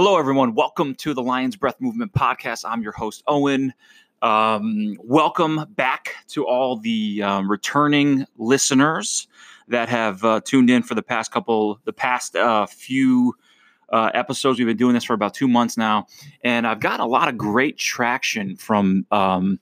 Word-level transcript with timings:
Hello, 0.00 0.16
everyone. 0.16 0.54
Welcome 0.54 0.94
to 0.94 1.12
the 1.12 1.24
Lion's 1.24 1.56
Breath 1.56 1.80
Movement 1.80 2.12
podcast. 2.12 2.62
I'm 2.64 2.82
your 2.82 2.92
host, 2.92 3.24
Owen. 3.26 3.74
Um, 4.22 4.96
welcome 5.02 5.64
back 5.70 6.14
to 6.28 6.46
all 6.46 6.76
the 6.76 7.20
um, 7.24 7.50
returning 7.50 8.24
listeners 8.36 9.26
that 9.66 9.88
have 9.88 10.22
uh, 10.22 10.40
tuned 10.44 10.70
in 10.70 10.84
for 10.84 10.94
the 10.94 11.02
past 11.02 11.32
couple, 11.32 11.80
the 11.84 11.92
past 11.92 12.36
uh, 12.36 12.66
few 12.66 13.34
uh, 13.88 14.12
episodes. 14.14 14.60
We've 14.60 14.68
been 14.68 14.76
doing 14.76 14.94
this 14.94 15.02
for 15.02 15.14
about 15.14 15.34
two 15.34 15.48
months 15.48 15.76
now, 15.76 16.06
and 16.44 16.64
I've 16.64 16.78
gotten 16.78 17.00
a 17.00 17.08
lot 17.08 17.26
of 17.26 17.36
great 17.36 17.76
traction 17.76 18.54
from 18.54 19.04
um, 19.10 19.58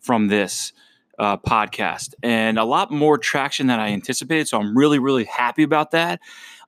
from 0.00 0.28
this 0.28 0.74
uh, 1.18 1.36
podcast, 1.38 2.14
and 2.22 2.58
a 2.58 2.64
lot 2.64 2.90
more 2.90 3.18
traction 3.18 3.66
than 3.66 3.80
I 3.80 3.88
anticipated. 3.88 4.48
So 4.48 4.58
I'm 4.58 4.76
really, 4.76 4.98
really 4.98 5.24
happy 5.24 5.62
about 5.62 5.90
that. 5.90 6.20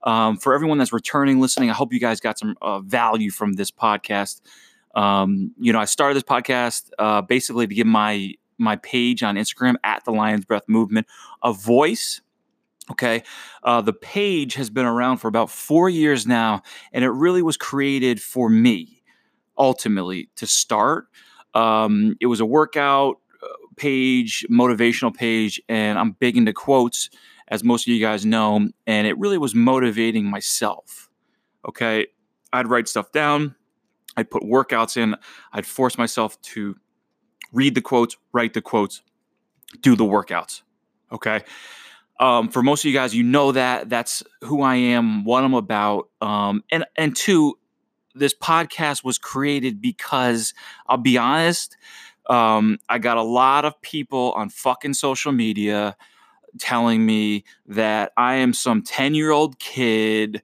Um, 0.03 0.37
for 0.37 0.55
everyone 0.55 0.79
that's 0.79 0.93
returning 0.93 1.41
listening, 1.41 1.71
I 1.71 1.75
hope 1.75 1.93
you 1.93 2.01
guys 2.01 2.21
got 2.21 2.39
some 2.39 2.57
uh, 2.63 2.81
value 2.81 3.31
from 3.31 3.55
this 3.55 3.71
podcast. 3.71 4.41
Um, 4.95 5.53
you 5.59 5.73
know, 5.73 5.79
I 5.79 5.85
started 5.85 6.17
this 6.17 6.25
podcast 6.25 6.91
uh, 6.99 7.23
basically 7.23 7.67
to 7.67 7.75
give 7.75 7.87
my 7.87 8.35
my 8.59 8.77
page 8.77 9.23
on 9.23 9.37
Instagram 9.37 9.77
at 9.85 10.05
the 10.05 10.11
Lions 10.11 10.45
Breath 10.45 10.65
Movement 10.69 11.07
a 11.43 11.53
voice. 11.53 12.21
Okay, 12.91 13.23
uh, 13.63 13.81
the 13.81 13.93
page 13.93 14.55
has 14.55 14.69
been 14.69 14.85
around 14.85 15.19
for 15.19 15.29
about 15.29 15.49
four 15.49 15.89
years 15.89 16.27
now, 16.27 16.63
and 16.93 17.05
it 17.05 17.11
really 17.11 17.41
was 17.41 17.57
created 17.57 18.21
for 18.21 18.51
me, 18.51 19.03
ultimately 19.57 20.29
to 20.37 20.47
start. 20.47 21.07
Um, 21.55 22.17
it 22.21 22.27
was 22.27 22.41
a 22.41 22.47
workout 22.47 23.20
page, 23.81 24.45
motivational 24.51 25.13
page, 25.13 25.61
and 25.67 25.99
I'm 25.99 26.13
big 26.13 26.37
into 26.37 26.53
quotes 26.53 27.09
as 27.49 27.65
most 27.65 27.89
of 27.89 27.93
you 27.93 27.99
guys 27.99 28.27
know, 28.27 28.69
and 28.87 29.07
it 29.07 29.19
really 29.19 29.39
was 29.39 29.55
motivating 29.55 30.27
myself. 30.27 31.09
Okay. 31.67 32.07
I'd 32.53 32.67
write 32.67 32.89
stuff 32.89 33.11
down, 33.11 33.55
I'd 34.17 34.31
put 34.31 34.43
workouts 34.43 34.97
in, 34.97 35.17
I'd 35.53 35.67
force 35.67 35.97
myself 35.97 36.41
to 36.43 36.77
read 37.53 37.75
the 37.75 37.81
quotes, 37.81 38.17
write 38.33 38.55
the 38.55 38.61
quotes, 38.61 39.03
do 39.81 39.97
the 39.97 40.05
workouts. 40.05 40.63
Okay. 41.11 41.43
Um, 42.19 42.49
for 42.51 42.63
most 42.63 42.85
of 42.85 42.89
you 42.91 42.93
guys, 42.93 43.15
you 43.15 43.23
know 43.23 43.53
that 43.53 43.89
that's 43.89 44.23
who 44.43 44.61
I 44.61 44.75
am, 44.75 45.25
what 45.25 45.43
I'm 45.43 45.55
about. 45.55 46.11
Um, 46.21 46.63
and, 46.71 46.85
and 46.97 47.17
two, 47.17 47.57
this 48.15 48.35
podcast 48.35 49.05
was 49.05 49.17
created 49.17 49.81
because 49.81 50.53
I'll 50.87 50.99
be 50.99 51.17
honest, 51.17 51.77
um, 52.31 52.79
I 52.89 52.99
got 52.99 53.17
a 53.17 53.23
lot 53.23 53.65
of 53.65 53.81
people 53.83 54.33
on 54.37 54.49
fucking 54.49 54.95
social 54.95 55.33
media 55.33 55.97
telling 56.59 57.05
me 57.05 57.45
that 57.67 58.13
I 58.17 58.37
am 58.37 58.55
some 58.55 58.83
10 58.83 59.15
year 59.15 59.33
old 59.33 59.59
kid 59.59 60.41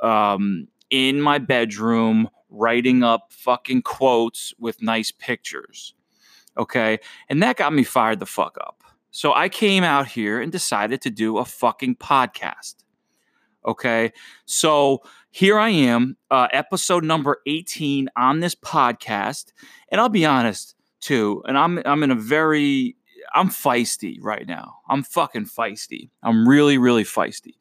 um, 0.00 0.68
in 0.90 1.20
my 1.20 1.38
bedroom 1.38 2.30
writing 2.50 3.02
up 3.02 3.32
fucking 3.32 3.82
quotes 3.82 4.54
with 4.60 4.80
nice 4.80 5.10
pictures. 5.10 5.94
Okay. 6.56 7.00
And 7.28 7.42
that 7.42 7.56
got 7.56 7.72
me 7.72 7.82
fired 7.82 8.20
the 8.20 8.26
fuck 8.26 8.56
up. 8.60 8.84
So 9.10 9.34
I 9.34 9.48
came 9.48 9.82
out 9.82 10.06
here 10.06 10.40
and 10.40 10.52
decided 10.52 11.02
to 11.02 11.10
do 11.10 11.38
a 11.38 11.44
fucking 11.44 11.96
podcast. 11.96 12.76
Okay. 13.66 14.12
So 14.44 15.02
here 15.32 15.58
I 15.58 15.70
am, 15.70 16.16
uh, 16.30 16.46
episode 16.52 17.02
number 17.02 17.40
18 17.46 18.08
on 18.16 18.38
this 18.38 18.54
podcast. 18.54 19.52
And 19.90 20.00
I'll 20.00 20.08
be 20.08 20.24
honest 20.24 20.73
too, 21.04 21.42
and 21.46 21.56
I'm 21.58 21.80
I'm 21.84 22.02
in 22.02 22.10
a 22.10 22.16
very 22.16 22.96
I'm 23.34 23.48
feisty 23.48 24.18
right 24.20 24.46
now. 24.46 24.78
I'm 24.88 25.02
fucking 25.02 25.46
feisty. 25.46 26.10
I'm 26.22 26.48
really, 26.48 26.78
really 26.78 27.04
feisty. 27.04 27.54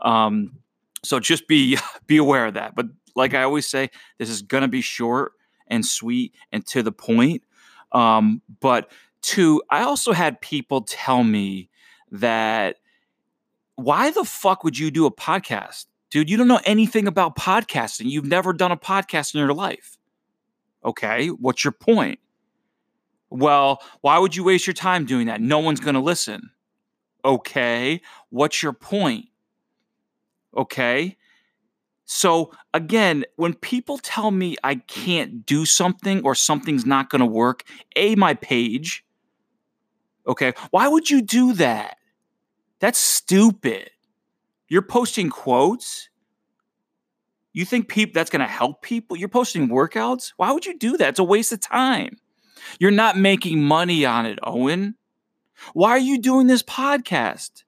Um, 0.00 0.58
so 1.02 1.20
just 1.20 1.46
be 1.46 1.78
be 2.06 2.16
aware 2.16 2.46
of 2.46 2.54
that. 2.54 2.74
But 2.74 2.86
like 3.14 3.34
I 3.34 3.42
always 3.42 3.66
say, 3.66 3.90
this 4.18 4.30
is 4.30 4.42
gonna 4.42 4.68
be 4.68 4.80
short 4.80 5.32
and 5.68 5.84
sweet 5.84 6.34
and 6.52 6.66
to 6.68 6.82
the 6.82 6.92
point. 6.92 7.42
Um, 7.92 8.42
but 8.60 8.90
two, 9.22 9.62
I 9.70 9.82
also 9.82 10.12
had 10.12 10.40
people 10.40 10.82
tell 10.82 11.22
me 11.22 11.68
that 12.10 12.76
why 13.76 14.10
the 14.10 14.24
fuck 14.24 14.64
would 14.64 14.78
you 14.78 14.90
do 14.90 15.06
a 15.06 15.12
podcast? 15.12 15.86
Dude, 16.10 16.30
you 16.30 16.36
don't 16.36 16.48
know 16.48 16.60
anything 16.64 17.06
about 17.06 17.36
podcasting. 17.36 18.08
You've 18.10 18.24
never 18.24 18.52
done 18.52 18.72
a 18.72 18.76
podcast 18.76 19.34
in 19.34 19.40
your 19.40 19.52
life. 19.52 19.98
Okay, 20.84 21.28
what's 21.28 21.64
your 21.64 21.72
point? 21.72 22.20
Well, 23.30 23.82
why 24.00 24.18
would 24.18 24.36
you 24.36 24.44
waste 24.44 24.66
your 24.66 24.74
time 24.74 25.04
doing 25.04 25.26
that? 25.26 25.40
No 25.40 25.58
one's 25.58 25.80
going 25.80 25.94
to 25.94 26.00
listen. 26.00 26.50
Okay. 27.24 28.00
What's 28.30 28.62
your 28.62 28.72
point? 28.72 29.26
Okay. 30.56 31.16
So, 32.04 32.52
again, 32.72 33.24
when 33.34 33.54
people 33.54 33.98
tell 33.98 34.30
me 34.30 34.56
I 34.62 34.76
can't 34.76 35.44
do 35.44 35.64
something 35.64 36.22
or 36.24 36.36
something's 36.36 36.86
not 36.86 37.10
going 37.10 37.20
to 37.20 37.26
work, 37.26 37.64
A, 37.96 38.14
my 38.14 38.34
page. 38.34 39.04
Okay. 40.28 40.54
Why 40.70 40.86
would 40.86 41.10
you 41.10 41.20
do 41.20 41.52
that? 41.54 41.96
That's 42.78 42.98
stupid. 42.98 43.90
You're 44.68 44.82
posting 44.82 45.30
quotes. 45.30 46.08
You 47.52 47.64
think 47.64 47.88
people 47.88 48.12
that's 48.14 48.30
going 48.30 48.40
to 48.40 48.46
help 48.46 48.82
people? 48.82 49.16
You're 49.16 49.28
posting 49.28 49.68
workouts? 49.68 50.32
Why 50.36 50.52
would 50.52 50.66
you 50.66 50.78
do 50.78 50.96
that? 50.98 51.08
It's 51.08 51.18
a 51.18 51.24
waste 51.24 51.52
of 51.52 51.60
time. 51.60 52.18
You're 52.78 52.90
not 52.90 53.18
making 53.18 53.62
money 53.62 54.04
on 54.04 54.26
it, 54.26 54.38
Owen. 54.42 54.96
Why 55.72 55.90
are 55.90 55.98
you 55.98 56.18
doing 56.18 56.46
this 56.46 56.62
podcast? 56.62 57.64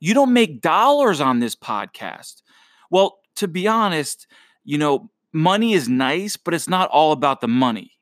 You 0.00 0.14
don't 0.14 0.32
make 0.32 0.60
dollars 0.60 1.20
on 1.20 1.40
this 1.40 1.54
podcast. 1.54 2.42
Well, 2.90 3.18
to 3.36 3.48
be 3.48 3.66
honest, 3.66 4.26
you 4.64 4.78
know, 4.78 5.10
money 5.32 5.72
is 5.72 5.88
nice, 5.88 6.36
but 6.36 6.54
it's 6.54 6.68
not 6.68 6.90
all 6.90 7.12
about 7.12 7.40
the 7.40 7.48
money. 7.48 7.92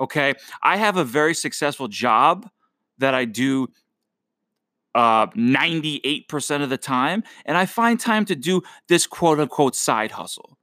Okay. 0.00 0.34
I 0.62 0.76
have 0.76 0.96
a 0.96 1.04
very 1.04 1.34
successful 1.34 1.88
job 1.88 2.48
that 2.98 3.14
I 3.14 3.24
do 3.24 3.68
uh, 4.94 5.26
98% 5.28 6.62
of 6.62 6.70
the 6.70 6.78
time. 6.78 7.22
And 7.46 7.56
I 7.56 7.66
find 7.66 7.98
time 7.98 8.24
to 8.26 8.36
do 8.36 8.62
this 8.88 9.06
quote 9.06 9.40
unquote 9.40 9.74
side 9.74 10.12
hustle 10.12 10.58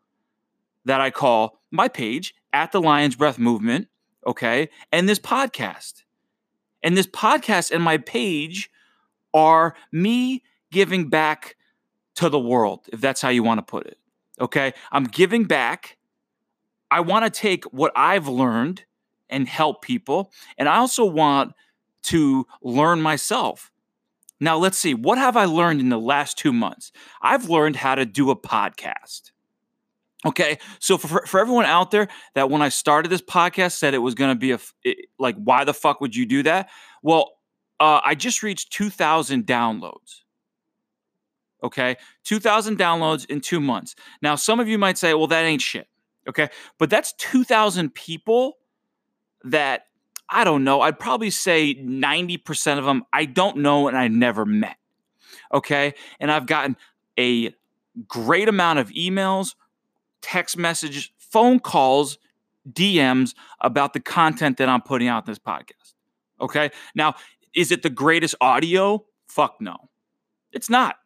that 0.85 1.01
I 1.01 1.09
call 1.09 1.61
my 1.71 1.87
page 1.87 2.33
at 2.53 2.71
the 2.71 2.81
Lion's 2.81 3.15
Breath 3.15 3.39
Movement 3.39 3.87
okay? 4.25 4.69
And 4.91 5.07
this 5.07 5.19
podcast. 5.19 6.03
And 6.81 6.95
this 6.95 7.07
podcast 7.07 7.71
and 7.71 7.83
my 7.83 7.97
page 7.97 8.69
are 9.33 9.75
me 9.91 10.43
giving 10.71 11.09
back 11.09 11.55
to 12.15 12.29
the 12.29 12.39
world, 12.39 12.87
if 12.91 13.01
that's 13.01 13.21
how 13.21 13.29
you 13.29 13.43
want 13.43 13.59
to 13.59 13.63
put 13.63 13.85
it. 13.85 13.97
Okay? 14.39 14.73
I'm 14.91 15.05
giving 15.05 15.45
back. 15.45 15.97
I 16.91 17.01
want 17.01 17.25
to 17.25 17.31
take 17.31 17.65
what 17.65 17.91
I've 17.95 18.27
learned 18.27 18.85
and 19.29 19.47
help 19.47 19.81
people. 19.81 20.31
And 20.57 20.67
I 20.67 20.77
also 20.77 21.05
want 21.05 21.53
to 22.03 22.47
learn 22.61 23.01
myself. 23.01 23.71
Now, 24.39 24.57
let's 24.57 24.77
see. 24.77 24.93
What 24.93 25.17
have 25.17 25.35
I 25.35 25.45
learned 25.45 25.81
in 25.81 25.89
the 25.89 25.99
last 25.99 26.37
two 26.37 26.53
months? 26.53 26.91
I've 27.21 27.49
learned 27.49 27.75
how 27.75 27.95
to 27.95 28.05
do 28.05 28.31
a 28.31 28.35
podcast. 28.35 29.31
Okay, 30.25 30.59
so 30.79 30.97
for, 30.97 31.25
for 31.25 31.39
everyone 31.39 31.65
out 31.65 31.91
there 31.91 32.09
that 32.35 32.49
when 32.49 32.61
I 32.61 32.69
started 32.69 33.09
this 33.09 33.21
podcast 33.21 33.73
said 33.73 33.93
it 33.93 33.99
was 33.99 34.15
going 34.15 34.31
to 34.31 34.39
be 34.39 34.51
a 34.51 34.59
it, 34.83 35.07
like, 35.17 35.37
why 35.37 35.63
the 35.63 35.73
fuck 35.73 36.01
would 36.01 36.13
you 36.15 36.25
do 36.25 36.43
that? 36.43 36.69
Well, 37.01 37.31
uh, 37.79 38.01
I 38.03 38.15
just 38.15 38.43
reached 38.43 38.73
2,000 38.73 39.45
downloads. 39.45 40.23
Okay, 41.63 41.97
2,000 42.25 42.77
downloads 42.77 43.25
in 43.29 43.39
two 43.39 43.59
months. 43.59 43.95
Now, 44.21 44.35
some 44.35 44.59
of 44.59 44.67
you 44.67 44.77
might 44.77 44.97
say, 44.97 45.13
well, 45.13 45.27
that 45.27 45.43
ain't 45.43 45.61
shit. 45.61 45.87
Okay, 46.27 46.49
but 46.77 46.89
that's 46.89 47.13
2,000 47.13 47.93
people 47.93 48.57
that 49.45 49.83
I 50.29 50.43
don't 50.43 50.63
know. 50.63 50.81
I'd 50.81 50.99
probably 50.99 51.31
say 51.31 51.75
90% 51.75 52.77
of 52.77 52.85
them 52.85 53.03
I 53.11 53.25
don't 53.25 53.57
know 53.57 53.87
and 53.87 53.97
I 53.97 54.09
never 54.09 54.45
met. 54.45 54.75
Okay, 55.53 55.93
and 56.19 56.31
I've 56.31 56.45
gotten 56.45 56.75
a 57.17 57.53
great 58.07 58.47
amount 58.47 58.79
of 58.79 58.89
emails 58.91 59.55
text 60.21 60.57
messages, 60.57 61.11
phone 61.17 61.59
calls, 61.59 62.17
DMs 62.69 63.35
about 63.61 63.93
the 63.93 63.99
content 63.99 64.57
that 64.57 64.69
I'm 64.69 64.81
putting 64.81 65.07
out 65.07 65.25
in 65.25 65.31
this 65.31 65.39
podcast. 65.39 65.93
Okay. 66.41 66.71
Now, 66.95 67.15
is 67.55 67.71
it 67.71 67.81
the 67.81 67.89
greatest 67.89 68.35
audio? 68.41 69.05
Fuck 69.27 69.59
no. 69.59 69.89
It's 70.51 70.69
not. 70.69 70.97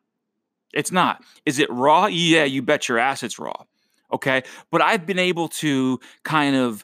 It's 0.73 0.91
not. 0.91 1.23
Is 1.45 1.59
it 1.59 1.69
raw? 1.71 2.07
Yeah, 2.07 2.43
you 2.43 2.61
bet 2.61 2.89
your 2.89 2.97
ass 2.97 3.23
it's 3.23 3.39
raw. 3.39 3.63
Okay. 4.11 4.43
But 4.71 4.81
I've 4.81 5.05
been 5.05 5.19
able 5.19 5.47
to 5.49 5.99
kind 6.23 6.55
of, 6.55 6.83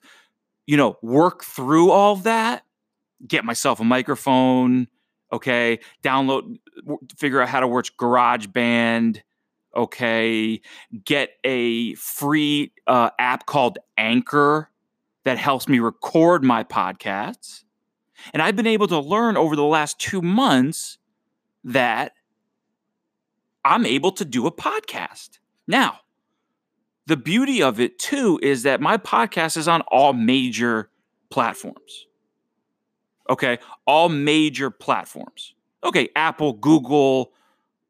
you 0.65 0.77
know, 0.77 0.97
work 1.01 1.43
through 1.43 1.91
all 1.91 2.17
that, 2.17 2.63
get 3.27 3.43
myself 3.43 3.79
a 3.79 3.83
microphone, 3.83 4.87
okay, 5.31 5.79
download, 6.03 6.57
figure 7.17 7.41
out 7.41 7.49
how 7.49 7.59
to 7.59 7.67
work 7.67 7.85
GarageBand, 7.99 9.21
okay 9.75 10.61
get 11.03 11.31
a 11.43 11.93
free 11.95 12.71
uh, 12.87 13.09
app 13.19 13.45
called 13.45 13.77
anchor 13.97 14.69
that 15.25 15.37
helps 15.37 15.67
me 15.67 15.79
record 15.79 16.43
my 16.43 16.63
podcasts 16.63 17.63
and 18.33 18.41
i've 18.41 18.55
been 18.55 18.67
able 18.67 18.87
to 18.87 18.99
learn 18.99 19.37
over 19.37 19.55
the 19.55 19.63
last 19.63 19.99
two 19.99 20.21
months 20.21 20.97
that 21.63 22.13
i'm 23.63 23.85
able 23.85 24.11
to 24.11 24.25
do 24.25 24.47
a 24.47 24.51
podcast 24.51 25.39
now 25.67 25.99
the 27.09 27.17
beauty 27.17 27.63
of 27.63 27.79
it 27.79 27.97
too 27.97 28.39
is 28.43 28.61
that 28.63 28.79
my 28.79 28.95
podcast 28.95 29.57
is 29.57 29.67
on 29.67 29.81
all 29.87 30.13
major 30.13 30.91
platforms. 31.31 32.05
Okay, 33.27 33.57
all 33.87 34.09
major 34.09 34.69
platforms. 34.69 35.55
Okay, 35.83 36.09
Apple, 36.15 36.53
Google. 36.53 37.33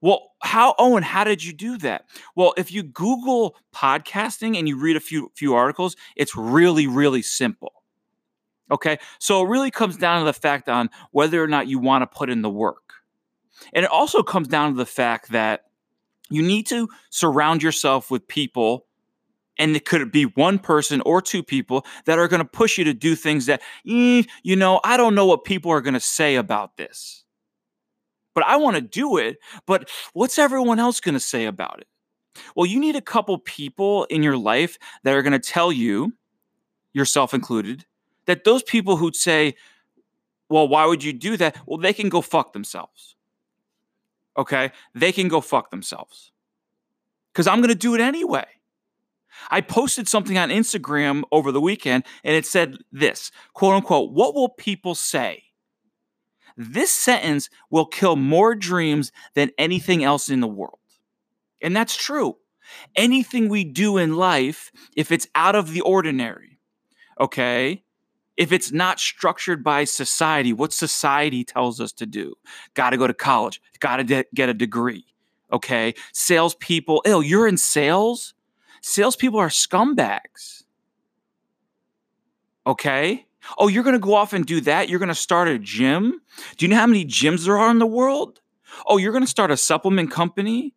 Well, 0.01 0.31
how 0.41 0.75
Owen, 0.79 1.03
how 1.03 1.23
did 1.23 1.43
you 1.43 1.53
do 1.53 1.77
that? 1.79 2.05
Well, 2.35 2.53
if 2.57 2.71
you 2.71 2.83
Google 2.83 3.57
podcasting 3.73 4.57
and 4.57 4.67
you 4.67 4.79
read 4.79 4.95
a 4.95 5.01
few 5.01 5.31
few 5.35 5.53
articles, 5.55 5.95
it's 6.15 6.35
really 6.35 6.87
really 6.87 7.21
simple. 7.21 7.73
Okay? 8.71 8.99
So 9.17 9.43
it 9.43 9.49
really 9.49 9.71
comes 9.71 9.97
down 9.97 10.19
to 10.19 10.25
the 10.25 10.33
fact 10.33 10.69
on 10.69 10.89
whether 11.11 11.43
or 11.43 11.47
not 11.47 11.67
you 11.67 11.79
want 11.79 12.03
to 12.03 12.07
put 12.07 12.29
in 12.29 12.43
the 12.43 12.49
work. 12.49 12.93
And 13.73 13.83
it 13.83 13.91
also 13.91 14.21
comes 14.21 14.47
down 14.47 14.71
to 14.73 14.77
the 14.77 14.85
fact 14.85 15.31
that 15.31 15.65
you 16.29 16.43
need 16.43 16.67
to 16.67 16.87
surround 17.09 17.63
yourself 17.63 18.11
with 18.11 18.27
people 18.27 18.85
and 19.57 19.75
it 19.75 19.85
could 19.85 20.11
be 20.11 20.23
one 20.23 20.57
person 20.57 21.01
or 21.01 21.21
two 21.21 21.43
people 21.43 21.85
that 22.05 22.17
are 22.17 22.27
going 22.27 22.41
to 22.41 22.47
push 22.47 22.77
you 22.77 22.85
to 22.85 22.93
do 22.93 23.15
things 23.15 23.47
that 23.47 23.61
eh, 23.87 24.23
you 24.43 24.55
know 24.55 24.79
i 24.83 24.95
don't 24.95 25.15
know 25.15 25.25
what 25.25 25.43
people 25.43 25.71
are 25.71 25.81
going 25.81 25.93
to 25.93 25.99
say 25.99 26.35
about 26.35 26.77
this 26.77 27.25
but 28.33 28.43
i 28.45 28.55
want 28.55 28.75
to 28.75 28.81
do 28.81 29.17
it 29.17 29.37
but 29.65 29.89
what's 30.13 30.39
everyone 30.39 30.79
else 30.79 30.99
going 30.99 31.13
to 31.13 31.19
say 31.19 31.45
about 31.45 31.79
it? 31.79 31.87
Well 32.55 32.65
you 32.65 32.79
need 32.79 32.95
a 32.95 33.01
couple 33.01 33.37
people 33.37 34.05
in 34.05 34.23
your 34.23 34.37
life 34.37 34.77
that 35.03 35.13
are 35.13 35.21
going 35.21 35.33
to 35.33 35.39
tell 35.39 35.71
you 35.71 36.13
yourself 36.93 37.33
included 37.33 37.85
that 38.25 38.43
those 38.43 38.63
people 38.63 38.97
who'd 38.97 39.15
say 39.15 39.55
well 40.49 40.67
why 40.67 40.85
would 40.85 41.03
you 41.03 41.13
do 41.13 41.37
that? 41.37 41.57
Well 41.65 41.77
they 41.77 41.93
can 41.93 42.09
go 42.09 42.21
fuck 42.21 42.53
themselves 42.53 43.15
okay? 44.37 44.71
They 44.95 45.11
can 45.11 45.27
go 45.27 45.41
fuck 45.41 45.69
themselves 45.69 46.31
because 47.33 47.47
i'm 47.47 47.59
going 47.59 47.69
to 47.69 47.75
do 47.75 47.93
it 47.95 48.01
anyway. 48.01 48.45
I 49.51 49.61
posted 49.61 50.07
something 50.07 50.37
on 50.37 50.49
Instagram 50.49 51.23
over 51.31 51.51
the 51.51 51.61
weekend 51.61 52.03
and 52.23 52.35
it 52.35 52.45
said 52.45 52.77
this 52.91 53.31
quote 53.53 53.75
unquote, 53.75 54.11
what 54.11 54.33
will 54.33 54.49
people 54.49 54.95
say? 54.95 55.43
This 56.61 56.91
sentence 56.91 57.49
will 57.69 57.85
kill 57.85 58.17
more 58.17 58.53
dreams 58.53 59.13
than 59.33 59.51
anything 59.57 60.03
else 60.03 60.27
in 60.27 60.41
the 60.41 60.47
world. 60.47 60.79
And 61.61 61.73
that's 61.73 61.95
true. 61.95 62.35
Anything 62.97 63.47
we 63.47 63.63
do 63.63 63.97
in 63.97 64.17
life, 64.17 64.69
if 64.93 65.09
it's 65.09 65.25
out 65.35 65.55
of 65.55 65.71
the 65.71 65.79
ordinary, 65.79 66.59
okay, 67.17 67.85
if 68.35 68.51
it's 68.51 68.73
not 68.73 68.99
structured 68.99 69.63
by 69.63 69.85
society, 69.85 70.51
what 70.51 70.73
society 70.73 71.45
tells 71.45 71.79
us 71.79 71.93
to 71.93 72.05
do, 72.05 72.33
got 72.73 72.89
to 72.89 72.97
go 72.97 73.07
to 73.07 73.13
college, 73.13 73.61
got 73.79 73.97
to 73.97 74.03
de- 74.03 74.25
get 74.35 74.49
a 74.49 74.53
degree, 74.53 75.05
okay? 75.53 75.93
Salespeople, 76.11 77.01
oh, 77.05 77.21
you're 77.21 77.47
in 77.47 77.55
sales? 77.55 78.33
Salespeople 78.81 79.39
are 79.39 79.47
scumbags. 79.47 80.63
Okay? 82.67 83.27
Oh, 83.57 83.67
you're 83.67 83.83
going 83.83 83.93
to 83.93 83.99
go 83.99 84.13
off 84.13 84.33
and 84.33 84.45
do 84.45 84.61
that? 84.61 84.89
You're 84.89 84.99
going 84.99 85.09
to 85.09 85.15
start 85.15 85.47
a 85.47 85.57
gym? 85.57 86.21
Do 86.57 86.65
you 86.65 86.69
know 86.69 86.75
how 86.77 86.87
many 86.87 87.05
gyms 87.05 87.45
there 87.45 87.57
are 87.57 87.71
in 87.71 87.79
the 87.79 87.85
world? 87.87 88.41
Oh, 88.85 88.97
you're 88.97 89.11
going 89.11 89.23
to 89.23 89.29
start 89.29 89.51
a 89.51 89.57
supplement 89.57 90.11
company? 90.11 90.73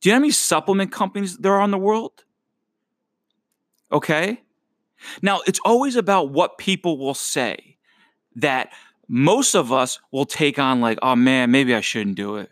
Do 0.00 0.08
you 0.08 0.12
know 0.12 0.16
how 0.16 0.20
many 0.20 0.32
supplement 0.32 0.92
companies 0.92 1.36
there 1.38 1.54
are 1.54 1.64
in 1.64 1.70
the 1.70 1.78
world? 1.78 2.24
Okay? 3.90 4.42
Now, 5.22 5.40
it's 5.46 5.60
always 5.64 5.96
about 5.96 6.30
what 6.30 6.58
people 6.58 6.98
will 6.98 7.14
say 7.14 7.76
that 8.36 8.72
most 9.08 9.54
of 9.54 9.72
us 9.72 9.98
will 10.12 10.26
take 10.26 10.58
on, 10.58 10.80
like, 10.80 10.98
oh 11.02 11.16
man, 11.16 11.50
maybe 11.50 11.74
I 11.74 11.80
shouldn't 11.80 12.16
do 12.16 12.36
it. 12.36 12.50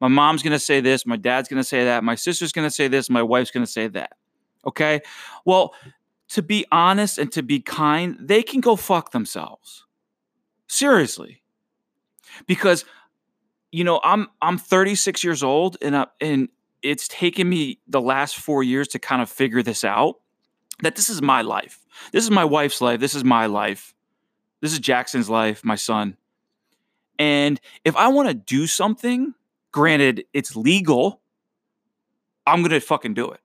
My 0.00 0.08
mom's 0.08 0.42
going 0.42 0.52
to 0.52 0.58
say 0.58 0.80
this. 0.80 1.04
My 1.04 1.16
dad's 1.16 1.48
going 1.48 1.60
to 1.60 1.68
say 1.68 1.84
that. 1.84 2.02
My 2.02 2.14
sister's 2.14 2.52
going 2.52 2.66
to 2.66 2.74
say 2.74 2.88
this. 2.88 3.10
My 3.10 3.22
wife's 3.22 3.50
going 3.50 3.66
to 3.66 3.70
say 3.70 3.86
that. 3.88 4.12
Okay. 4.66 5.02
Well, 5.44 5.74
to 6.30 6.42
be 6.42 6.66
honest 6.72 7.18
and 7.18 7.30
to 7.32 7.42
be 7.42 7.60
kind, 7.60 8.16
they 8.20 8.42
can 8.42 8.60
go 8.60 8.76
fuck 8.76 9.12
themselves. 9.12 9.84
Seriously. 10.66 11.42
Because 12.46 12.84
you 13.72 13.84
know, 13.84 14.00
I'm 14.02 14.28
I'm 14.42 14.58
36 14.58 15.22
years 15.22 15.42
old 15.42 15.76
and 15.80 15.96
I, 15.96 16.06
and 16.20 16.48
it's 16.82 17.06
taken 17.06 17.48
me 17.48 17.78
the 17.86 18.00
last 18.00 18.36
4 18.36 18.62
years 18.62 18.88
to 18.88 18.98
kind 18.98 19.22
of 19.22 19.30
figure 19.30 19.62
this 19.62 19.84
out 19.84 20.16
that 20.82 20.96
this 20.96 21.08
is 21.08 21.22
my 21.22 21.42
life. 21.42 21.84
This 22.12 22.24
is 22.24 22.30
my 22.30 22.44
wife's 22.44 22.80
life. 22.80 22.98
This 23.00 23.14
is 23.14 23.22
my 23.22 23.46
life. 23.46 23.94
This 24.60 24.72
is 24.72 24.78
Jackson's 24.78 25.28
life, 25.30 25.64
my 25.64 25.76
son. 25.76 26.16
And 27.18 27.60
if 27.84 27.94
I 27.96 28.08
want 28.08 28.28
to 28.28 28.34
do 28.34 28.66
something, 28.66 29.34
Granted, 29.72 30.24
it's 30.32 30.56
legal. 30.56 31.20
I'm 32.46 32.60
going 32.60 32.70
to 32.70 32.80
fucking 32.80 33.14
do 33.14 33.30
it. 33.30 33.40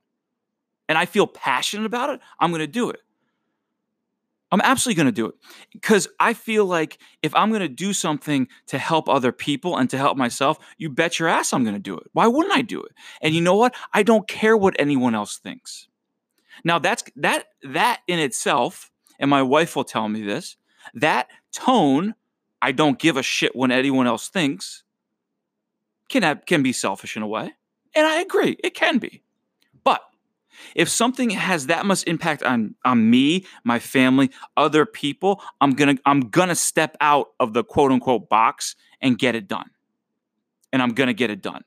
And 0.87 0.97
I 0.97 1.05
feel 1.05 1.27
passionate 1.27 1.85
about 1.85 2.11
it. 2.11 2.19
I'm 2.39 2.51
going 2.51 2.59
to 2.59 2.67
do 2.67 2.89
it. 2.89 3.01
I'm 4.51 4.61
absolutely 4.61 5.01
going 5.01 5.13
to 5.13 5.21
do 5.21 5.25
it 5.25 5.35
because 5.73 6.07
I 6.19 6.33
feel 6.33 6.65
like 6.65 6.99
if 7.23 7.33
I'm 7.35 7.49
going 7.49 7.61
to 7.61 7.67
do 7.67 7.93
something 7.93 8.47
to 8.67 8.77
help 8.77 9.09
other 9.09 9.31
people 9.31 9.75
and 9.75 9.89
to 9.89 9.97
help 9.97 10.17
myself, 10.17 10.59
you 10.77 10.89
bet 10.89 11.19
your 11.19 11.27
ass 11.27 11.51
I'm 11.51 11.63
going 11.63 11.75
to 11.75 11.79
do 11.81 11.97
it. 11.97 12.07
Why 12.13 12.27
wouldn't 12.27 12.55
I 12.55 12.61
do 12.61 12.81
it? 12.81 12.93
And 13.21 13.33
you 13.33 13.41
know 13.41 13.55
what? 13.55 13.75
I 13.93 14.03
don't 14.03 14.27
care 14.27 14.55
what 14.55 14.75
anyone 14.79 15.15
else 15.15 15.37
thinks. 15.37 15.87
Now 16.63 16.79
that's 16.79 17.03
that 17.17 17.47
that 17.63 18.01
in 18.07 18.19
itself, 18.19 18.91
and 19.19 19.29
my 19.29 19.41
wife 19.41 19.75
will 19.75 19.83
tell 19.83 20.07
me 20.07 20.21
this, 20.21 20.55
that 20.93 21.27
tone, 21.51 22.15
I 22.61 22.71
don't 22.71 22.99
give 22.99 23.17
a 23.17 23.23
shit 23.23 23.55
what 23.55 23.71
anyone 23.71 24.07
else 24.07 24.29
thinks, 24.29 24.83
can 26.07 26.23
have, 26.23 26.45
can 26.45 26.63
be 26.63 26.71
selfish 26.71 27.17
in 27.17 27.23
a 27.23 27.27
way, 27.27 27.53
and 27.93 28.07
I 28.07 28.21
agree, 28.21 28.55
it 28.63 28.73
can 28.73 28.99
be. 28.99 29.24
If 30.75 30.89
something 30.89 31.29
has 31.31 31.67
that 31.67 31.85
much 31.85 32.03
impact 32.05 32.43
on 32.43 32.75
on 32.83 33.09
me, 33.09 33.45
my 33.63 33.79
family, 33.79 34.31
other 34.57 34.85
people, 34.85 35.41
I'm 35.61 35.71
gonna 35.71 35.95
I'm 36.05 36.21
gonna 36.29 36.55
step 36.55 36.95
out 37.01 37.27
of 37.39 37.53
the 37.53 37.63
quote 37.63 37.91
unquote 37.91 38.29
box 38.29 38.75
and 39.01 39.17
get 39.17 39.35
it 39.35 39.47
done, 39.47 39.69
and 40.71 40.81
I'm 40.81 40.93
gonna 40.93 41.13
get 41.13 41.29
it 41.29 41.41
done. 41.41 41.63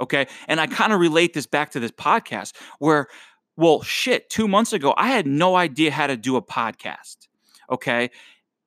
Okay, 0.00 0.26
and 0.48 0.60
I 0.60 0.66
kind 0.66 0.92
of 0.92 1.00
relate 1.00 1.34
this 1.34 1.46
back 1.46 1.70
to 1.72 1.80
this 1.80 1.92
podcast 1.92 2.54
where, 2.78 3.06
well, 3.56 3.82
shit, 3.82 4.28
two 4.28 4.48
months 4.48 4.72
ago 4.72 4.94
I 4.96 5.08
had 5.08 5.26
no 5.26 5.56
idea 5.56 5.90
how 5.90 6.06
to 6.06 6.16
do 6.16 6.36
a 6.36 6.42
podcast. 6.42 7.28
Okay, 7.70 8.10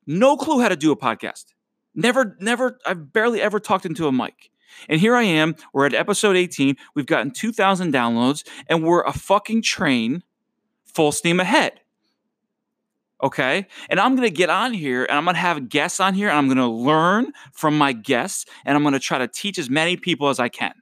no 0.06 0.38
clue 0.38 0.62
how 0.62 0.70
to 0.70 0.76
do 0.78 0.92
a 0.92 0.98
podcast. 0.98 1.46
Never, 1.94 2.38
never, 2.40 2.80
I've 2.86 3.12
barely 3.12 3.42
ever 3.42 3.60
talked 3.60 3.86
into 3.86 4.08
a 4.08 4.12
mic. 4.12 4.52
And 4.90 5.00
here 5.00 5.16
I 5.16 5.24
am. 5.24 5.56
We're 5.74 5.86
at 5.86 5.94
episode 5.94 6.36
18. 6.36 6.76
We've 6.96 7.06
gotten 7.06 7.32
2,000 7.32 7.94
downloads, 7.94 8.48
and 8.68 8.84
we're 8.84 9.02
a 9.02 9.14
fucking 9.14 9.62
train 9.62 10.24
full 10.86 11.12
steam 11.12 11.40
ahead. 11.40 11.80
Okay. 13.22 13.66
And 13.90 14.00
I'm 14.00 14.16
going 14.16 14.28
to 14.28 14.34
get 14.34 14.50
on 14.50 14.74
here 14.74 15.04
and 15.04 15.18
I'm 15.18 15.24
going 15.24 15.36
to 15.36 15.42
have 15.42 15.70
guests 15.70 16.00
on 16.00 16.14
here 16.14 16.30
and 16.30 16.38
I'm 16.38 16.46
going 16.46 16.58
to 16.58 16.68
learn 16.68 17.32
from 17.52 17.78
my 17.78 17.92
guests 17.92 18.46
and 18.66 18.76
I'm 18.76 18.84
going 18.84 18.94
to 18.94 19.00
try 19.00 19.18
to 19.18 19.28
teach 19.28 19.58
as 19.58 19.70
many 19.70 19.98
people 19.98 20.30
as 20.30 20.40
I 20.40 20.50
can 20.50 20.74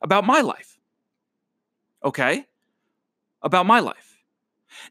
about 0.00 0.24
my 0.24 0.40
life. 0.40 0.78
Okay. 2.04 2.46
About 3.42 3.66
my 3.66 3.80
life. 3.80 4.11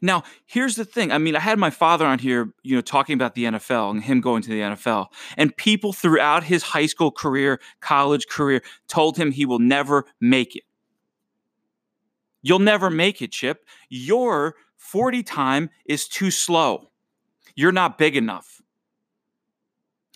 Now, 0.00 0.22
here's 0.46 0.76
the 0.76 0.84
thing. 0.84 1.12
I 1.12 1.18
mean, 1.18 1.36
I 1.36 1.40
had 1.40 1.58
my 1.58 1.70
father 1.70 2.06
on 2.06 2.18
here, 2.18 2.52
you 2.62 2.74
know, 2.74 2.80
talking 2.80 3.14
about 3.14 3.34
the 3.34 3.44
NFL 3.44 3.90
and 3.90 4.02
him 4.02 4.20
going 4.20 4.42
to 4.42 4.50
the 4.50 4.60
NFL. 4.60 5.06
And 5.36 5.56
people 5.56 5.92
throughout 5.92 6.44
his 6.44 6.62
high 6.62 6.86
school 6.86 7.10
career, 7.10 7.60
college 7.80 8.26
career, 8.28 8.62
told 8.88 9.16
him 9.16 9.32
he 9.32 9.46
will 9.46 9.58
never 9.58 10.04
make 10.20 10.56
it. 10.56 10.64
You'll 12.42 12.58
never 12.58 12.90
make 12.90 13.22
it, 13.22 13.32
Chip. 13.32 13.64
Your 13.88 14.56
40 14.76 15.22
time 15.22 15.70
is 15.86 16.08
too 16.08 16.30
slow. 16.30 16.90
You're 17.54 17.72
not 17.72 17.98
big 17.98 18.16
enough. 18.16 18.60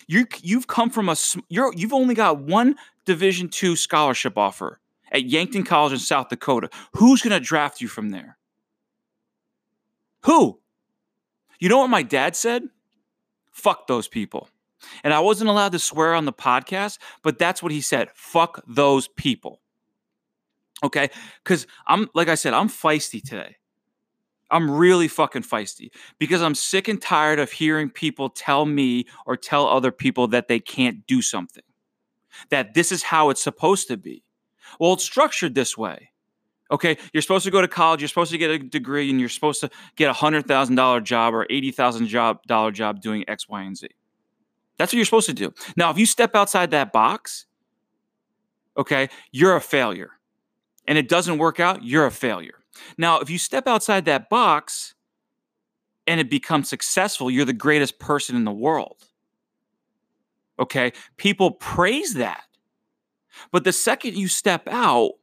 You 0.07 0.25
you've 0.41 0.67
come 0.67 0.89
from 0.89 1.09
a 1.09 1.15
you're 1.49 1.73
you've 1.75 1.93
only 1.93 2.15
got 2.15 2.39
one 2.39 2.75
Division 3.05 3.49
2 3.49 3.75
scholarship 3.75 4.37
offer 4.37 4.79
at 5.11 5.25
Yankton 5.25 5.63
College 5.63 5.93
in 5.93 5.99
South 5.99 6.29
Dakota. 6.29 6.69
Who's 6.93 7.21
going 7.21 7.33
to 7.33 7.39
draft 7.39 7.81
you 7.81 7.87
from 7.87 8.11
there? 8.11 8.36
Who? 10.23 10.59
You 11.59 11.69
know 11.69 11.79
what 11.79 11.89
my 11.89 12.03
dad 12.03 12.35
said? 12.35 12.63
Fuck 13.51 13.87
those 13.87 14.07
people. 14.07 14.49
And 15.03 15.13
I 15.13 15.19
wasn't 15.19 15.49
allowed 15.49 15.71
to 15.71 15.79
swear 15.79 16.13
on 16.13 16.25
the 16.25 16.33
podcast, 16.33 16.99
but 17.23 17.39
that's 17.39 17.63
what 17.63 17.71
he 17.71 17.81
said. 17.81 18.09
Fuck 18.13 18.63
those 18.67 19.07
people. 19.07 19.61
Okay? 20.83 21.09
Because 21.43 21.65
I'm, 21.87 22.09
like 22.13 22.29
I 22.29 22.35
said, 22.35 22.53
I'm 22.53 22.69
feisty 22.69 23.21
today. 23.21 23.55
I'm 24.49 24.71
really 24.71 25.07
fucking 25.07 25.41
feisty 25.41 25.89
because 26.19 26.41
I'm 26.41 26.55
sick 26.55 26.87
and 26.87 27.01
tired 27.01 27.39
of 27.39 27.51
hearing 27.51 27.89
people 27.89 28.29
tell 28.29 28.65
me 28.65 29.05
or 29.25 29.35
tell 29.35 29.67
other 29.67 29.91
people 29.91 30.27
that 30.29 30.47
they 30.47 30.59
can't 30.59 31.05
do 31.05 31.21
something, 31.21 31.63
that 32.49 32.73
this 32.73 32.91
is 32.91 33.03
how 33.03 33.29
it's 33.29 33.43
supposed 33.43 33.87
to 33.89 33.97
be. 33.97 34.23
Well, 34.79 34.93
it's 34.93 35.03
structured 35.03 35.53
this 35.53 35.77
way. 35.77 36.11
Okay, 36.69 36.97
you're 37.13 37.21
supposed 37.21 37.45
to 37.45 37.51
go 37.51 37.61
to 37.61 37.67
college, 37.67 38.01
you're 38.01 38.09
supposed 38.09 38.31
to 38.31 38.37
get 38.37 38.51
a 38.51 38.59
degree, 38.59 39.09
and 39.09 39.19
you're 39.19 39.29
supposed 39.29 39.61
to 39.61 39.69
get 39.95 40.09
a 40.09 40.13
hundred 40.13 40.47
thousand 40.47 40.75
dollar 40.75 40.99
job 40.99 41.33
or 41.33 41.47
eighty 41.49 41.71
thousand 41.71 42.07
job 42.07 42.43
dollar 42.45 42.71
job 42.71 43.01
doing 43.01 43.23
X, 43.27 43.47
Y, 43.47 43.61
and 43.61 43.77
Z. 43.77 43.87
That's 44.77 44.91
what 44.91 44.97
you're 44.97 45.05
supposed 45.05 45.27
to 45.27 45.33
do. 45.33 45.53
Now, 45.75 45.89
if 45.89 45.97
you 45.97 46.05
step 46.05 46.35
outside 46.35 46.71
that 46.71 46.91
box, 46.91 47.45
okay, 48.77 49.09
you're 49.31 49.55
a 49.55 49.61
failure. 49.61 50.11
And 50.87 50.97
it 50.97 51.09
doesn't 51.09 51.37
work 51.37 51.59
out, 51.59 51.83
you're 51.83 52.05
a 52.05 52.11
failure. 52.11 52.59
Now, 52.97 53.19
if 53.19 53.29
you 53.29 53.37
step 53.37 53.67
outside 53.67 54.05
that 54.05 54.29
box 54.29 54.93
and 56.05 56.19
it 56.19 56.29
becomes 56.29 56.69
successful, 56.69 57.29
you're 57.29 57.43
the 57.43 57.53
greatest 57.53 57.99
person 57.99 58.35
in 58.35 58.45
the 58.45 58.51
world. 58.51 59.03
Okay? 60.59 60.93
People 61.17 61.51
praise 61.51 62.13
that. 62.13 62.43
But 63.51 63.63
the 63.65 63.73
second 63.73 64.15
you 64.15 64.27
step 64.27 64.67
out, 64.67 65.13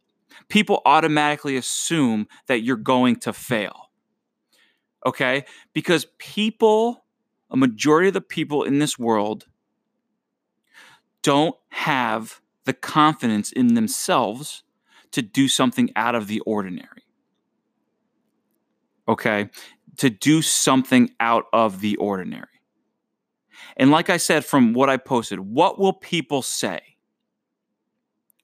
people 0.49 0.83
automatically 0.85 1.57
assume 1.57 2.27
that 2.47 2.63
you're 2.63 2.77
going 2.77 3.17
to 3.17 3.33
fail. 3.33 3.91
Okay? 5.07 5.45
Because 5.73 6.07
people, 6.19 7.05
a 7.51 7.57
majority 7.57 8.09
of 8.09 8.15
the 8.15 8.21
people 8.21 8.63
in 8.63 8.79
this 8.79 8.99
world, 8.99 9.47
don't 11.23 11.57
have 11.71 12.41
the 12.65 12.73
confidence 12.73 13.53
in 13.53 13.75
themselves 13.75 14.63
to 15.11 15.23
do 15.23 15.49
something 15.49 15.91
out 15.97 16.15
of 16.15 16.27
the 16.27 16.41
ordinary. 16.41 17.05
Okay? 19.09 19.51
To 19.99 20.11
do 20.11 20.43
something 20.43 21.11
out 21.21 21.45
of 21.53 21.81
the 21.81 21.97
ordinary. 21.97 22.49
And 23.77 23.91
like 23.91 24.11
I 24.11 24.17
said 24.17 24.45
from 24.45 24.73
what 24.73 24.89
I 24.89 24.97
posted, 24.97 25.41
what 25.41 25.79
will 25.79 25.93
people 25.93 26.43
say? 26.43 26.94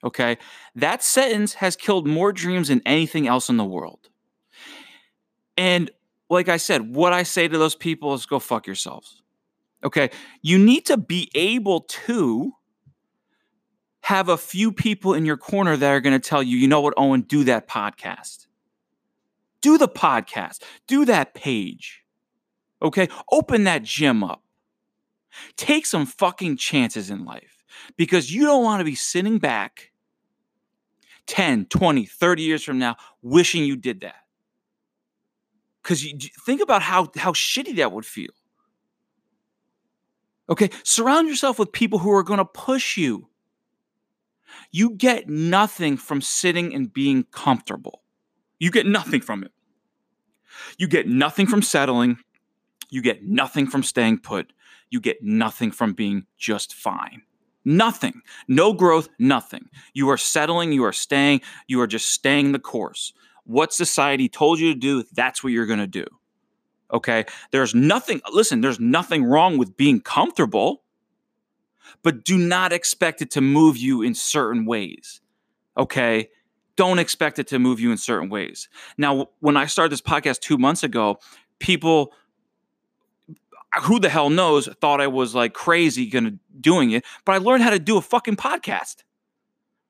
Okay? 0.05 0.39
That 0.75 1.03
sentence 1.03 1.55
has 1.55 1.77
killed 1.77 2.07
more 2.07 2.33
dreams 2.33 2.69
than 2.69 2.83
anything 2.87 3.27
else 3.27 3.49
in 3.49 3.57
the 3.57 3.65
world. 3.65 4.09
And 5.57 5.91
like 6.31 6.49
I 6.49 6.57
said, 6.57 6.95
what 6.95 7.13
I 7.13 7.23
say 7.23 7.49
to 7.49 7.59
those 7.59 7.75
people 7.75 8.15
is 8.15 8.25
go 8.25 8.39
fuck 8.39 8.67
yourselves. 8.67 9.23
Okay? 9.85 10.11
You 10.43 10.59
need 10.59 10.87
to 10.87 10.97
be 10.97 11.31
able 11.35 11.81
to 11.81 12.53
have 14.03 14.29
a 14.29 14.39
few 14.39 14.73
people 14.73 15.15
in 15.15 15.27
your 15.27 15.37
corner 15.37 15.77
that 15.77 15.91
are 15.91 16.01
going 16.01 16.19
to 16.19 16.29
tell 16.29 16.43
you, 16.43 16.57
you 16.57 16.69
know 16.69 16.81
what, 16.81 16.95
Owen, 16.97 17.23
do 17.23 17.45
that 17.45 17.69
podcast. 17.69 18.47
Do 19.61 19.77
the 19.77 19.89
podcast. 19.89 20.63
Do 20.87 21.05
that 21.05 21.35
page. 21.35 22.03
Okay? 22.83 23.09
Open 23.31 23.65
that 23.65 23.83
gym 23.83 24.25
up. 24.25 24.43
Take 25.57 25.87
some 25.87 26.07
fucking 26.07 26.57
chances 26.57 27.11
in 27.11 27.25
life 27.25 27.63
because 27.97 28.33
you 28.33 28.45
don't 28.45 28.65
want 28.65 28.81
to 28.81 28.85
be 28.85 28.95
sitting 28.95 29.39
back 29.39 29.90
10, 31.31 31.67
20, 31.67 32.07
30 32.07 32.43
years 32.43 32.65
from 32.65 32.81
now 32.81 32.97
wishing 33.23 33.65
you 33.65 33.77
did 33.77 34.01
that. 34.01 34.17
Because 35.81 36.05
you 36.05 36.19
think 36.45 36.61
about 36.61 36.83
how, 36.83 37.09
how 37.17 37.33
shitty 37.33 37.77
that 37.77 37.93
would 37.93 38.05
feel. 38.05 38.33
Okay, 40.49 40.71
surround 40.83 41.29
yourself 41.29 41.57
with 41.57 41.71
people 41.71 42.01
who 42.01 42.11
are 42.11 42.25
going 42.25 42.39
to 42.39 42.45
push 42.45 42.97
you. 42.97 43.29
You 44.73 44.91
get 44.91 45.29
nothing 45.29 45.97
from 45.97 46.21
sitting 46.21 46.75
and 46.75 46.93
being 46.93 47.23
comfortable. 47.31 48.03
You 48.59 48.73
get 48.73 48.87
nothing 48.87 49.21
from 49.21 49.45
it. 49.45 49.53
You 50.79 50.89
get 50.89 51.07
nothing 51.07 51.47
from 51.47 51.63
settling. 51.63 52.19
You 52.91 53.03
get 53.03 53.23
nothing 53.23 53.69
from 53.69 53.85
staying 53.85 54.19
put. 54.19 54.53
You 54.91 55.01
get 55.01 55.23
nothing 55.23 55.71
from 55.71 55.93
being 55.93 56.27
just 56.37 56.75
fine. 56.75 57.23
Nothing. 57.65 58.23
No 58.49 58.73
growth, 58.73 59.09
nothing. 59.19 59.69
You 59.93 60.09
are 60.09 60.17
settling, 60.17 60.73
you 60.73 60.85
are 60.85 60.93
staying, 60.93 61.43
you 61.67 61.81
are 61.81 61.87
just 61.87 62.11
staying 62.11 62.53
the 62.53 62.59
course. 62.59 63.13
What 63.45 63.73
society 63.73 64.29
told 64.29 64.61
you 64.61 64.73
to 64.73 64.79
do, 64.79 65.05
that's 65.13 65.45
what 65.45 65.53
you're 65.53 65.67
going 65.67 65.81
to 65.81 65.87
do. 65.87 66.07
Okay? 66.93 67.25
There's 67.51 67.75
nothing, 67.75 68.21
listen, 68.33 68.61
there's 68.61 68.81
nothing 68.81 69.25
wrong 69.25 69.59
with 69.59 69.77
being 69.77 70.01
comfortable, 70.01 70.83
but 72.03 72.25
do 72.25 72.39
not 72.39 72.73
expect 72.73 73.21
it 73.23 73.31
to 73.33 73.41
move 73.41 73.77
you 73.77 74.03
in 74.03 74.15
certain 74.15 74.65
ways. 74.65 75.21
Okay? 75.77 76.29
Don't 76.77 76.99
expect 76.99 77.39
it 77.39 77.47
to 77.49 77.59
move 77.59 77.79
you 77.79 77.91
in 77.91 77.99
certain 77.99 78.31
ways. 78.31 78.69
Now, 78.97 79.27
when 79.41 79.57
I 79.57 79.67
started 79.67 79.93
this 79.93 80.01
podcast 80.01 80.41
two 80.41 80.57
months 80.57 80.83
ago, 80.83 81.19
people 81.59 82.15
who 83.83 84.01
the 84.01 84.09
hell 84.09 84.31
knows 84.31 84.69
thought 84.81 85.01
I 85.01 85.07
was 85.07 85.35
like 85.35 85.53
crazy 85.53 86.07
gonna 86.07 86.35
doing 86.61 86.91
it, 86.91 87.05
but 87.25 87.35
I 87.35 87.39
learned 87.39 87.63
how 87.63 87.71
to 87.71 87.79
do 87.79 87.97
a 87.97 88.03
fucking 88.03 88.37
podcast. 88.37 89.05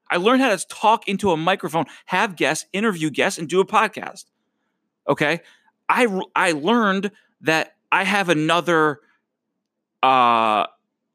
I 0.08 0.16
learned 0.16 0.42
how 0.42 0.54
to 0.54 0.66
talk 0.66 1.08
into 1.08 1.30
a 1.30 1.37
microphone, 1.37 1.87
have 2.06 2.37
guests, 2.37 2.66
interview 2.72 3.10
guests, 3.10 3.38
and 3.38 3.49
do 3.49 3.60
a 3.60 3.66
podcast. 3.66 4.25
Okay, 5.08 5.40
I 5.88 6.20
I 6.34 6.52
learned 6.52 7.10
that 7.42 7.76
I 7.90 8.04
have 8.04 8.28
another 8.28 9.00
uh, 10.02 10.66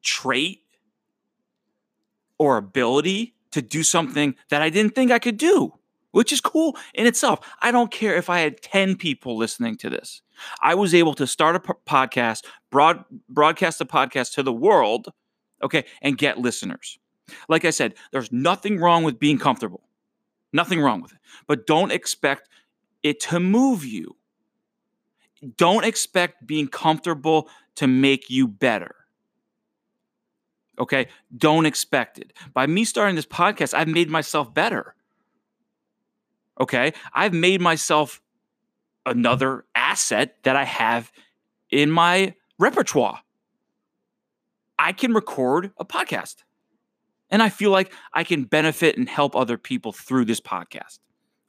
trait 0.02 0.62
or 2.38 2.58
ability 2.58 3.36
to 3.52 3.62
do 3.62 3.84
something 3.84 4.36
that 4.50 4.62
I 4.62 4.70
didn't 4.70 4.96
think 4.96 5.12
I 5.12 5.20
could 5.20 5.38
do 5.38 5.74
which 6.16 6.32
is 6.32 6.40
cool 6.40 6.78
in 6.94 7.06
itself. 7.08 7.42
I 7.62 7.72
don't 7.72 7.92
care 7.92 8.16
if 8.16 8.30
I 8.30 8.40
had 8.40 8.62
10 8.62 8.96
people 8.96 9.36
listening 9.36 9.76
to 9.80 9.90
this. 9.90 10.22
I 10.62 10.76
was 10.76 10.94
able 10.94 11.14
to 11.16 11.28
start 11.28 11.56
a 11.56 11.60
p- 11.60 11.74
podcast, 11.88 12.46
broad, 12.72 13.04
broadcast 13.30 13.82
a 13.82 13.86
podcast 13.86 14.34
to 14.34 14.44
the 14.44 14.54
world, 14.54 15.10
okay, 15.64 15.86
and 16.02 16.18
get 16.18 16.38
listeners. 16.38 17.00
Like 17.50 17.66
I 17.66 17.72
said, 17.72 17.96
there's 18.12 18.32
nothing 18.32 18.80
wrong 18.80 19.04
with 19.04 19.20
being 19.20 19.38
comfortable. 19.38 19.82
Nothing 20.54 20.80
wrong 20.80 21.02
with 21.02 21.12
it. 21.12 21.20
But 21.48 21.68
don't 21.68 21.92
expect 21.92 22.50
it 23.04 23.20
to 23.22 23.40
move 23.40 23.84
you. 23.84 24.16
Don't 25.58 25.86
expect 25.86 26.46
being 26.48 26.68
comfortable 26.68 27.50
to 27.76 27.88
make 27.88 28.30
you 28.30 28.48
better. 28.48 28.96
Okay? 30.80 31.08
Don't 31.36 31.66
expect 31.66 32.18
it. 32.18 32.34
By 32.54 32.68
me 32.68 32.86
starting 32.86 33.16
this 33.16 33.26
podcast, 33.26 33.74
I've 33.74 33.88
made 33.88 34.10
myself 34.10 34.54
better. 34.54 34.96
Okay. 36.60 36.94
I've 37.14 37.34
made 37.34 37.62
myself 37.62 38.22
another 39.06 39.66
asset 39.96 40.36
that 40.44 40.58
I 40.58 40.66
have 40.66 41.10
in 41.72 41.90
my 41.90 42.36
repertoire. 42.60 43.22
I 44.78 44.92
can 44.92 45.14
record 45.14 45.72
a 45.78 45.86
podcast. 45.86 46.44
And 47.30 47.42
I 47.42 47.48
feel 47.48 47.72
like 47.72 47.94
I 48.14 48.26
can 48.26 48.44
benefit 48.44 48.98
and 48.98 49.08
help 49.08 49.38
other 49.38 49.58
people 49.58 49.94
through 49.94 50.26
this 50.26 50.42
podcast. 50.42 51.00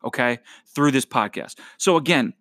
Okay. 0.04 0.38
Through 0.74 0.92
this 0.92 1.04
podcast. 1.04 1.58
So, 1.76 1.96
again, 1.96 2.34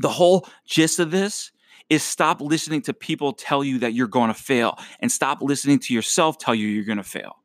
the 0.00 0.08
whole 0.08 0.48
gist 0.66 0.98
of 0.98 1.12
this 1.12 1.52
is 1.88 2.02
stop 2.02 2.40
listening 2.40 2.82
to 2.82 2.92
people 2.92 3.32
tell 3.32 3.62
you 3.62 3.78
that 3.78 3.94
you're 3.94 4.08
going 4.08 4.28
to 4.34 4.34
fail 4.34 4.76
and 4.98 5.12
stop 5.12 5.40
listening 5.40 5.78
to 5.78 5.94
yourself 5.94 6.36
tell 6.36 6.54
you 6.54 6.66
you're 6.66 6.84
going 6.84 6.98
to 6.98 7.04
fail. 7.04 7.36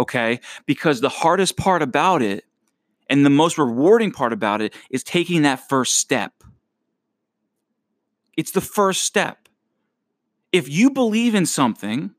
Okay. 0.00 0.40
Because 0.64 1.02
the 1.02 1.10
hardest 1.10 1.58
part 1.58 1.82
about 1.82 2.22
it 2.22 2.44
and 3.10 3.24
the 3.24 3.30
most 3.30 3.58
rewarding 3.58 4.12
part 4.12 4.32
about 4.32 4.62
it 4.62 4.74
is 4.90 5.02
taking 5.02 5.42
that 5.42 5.68
first 5.68 5.98
step. 5.98 6.37
It's 8.38 8.52
the 8.52 8.60
first 8.60 9.02
step. 9.02 9.48
If 10.52 10.68
you 10.68 10.90
believe 10.90 11.34
in 11.34 11.44
something 11.44 12.12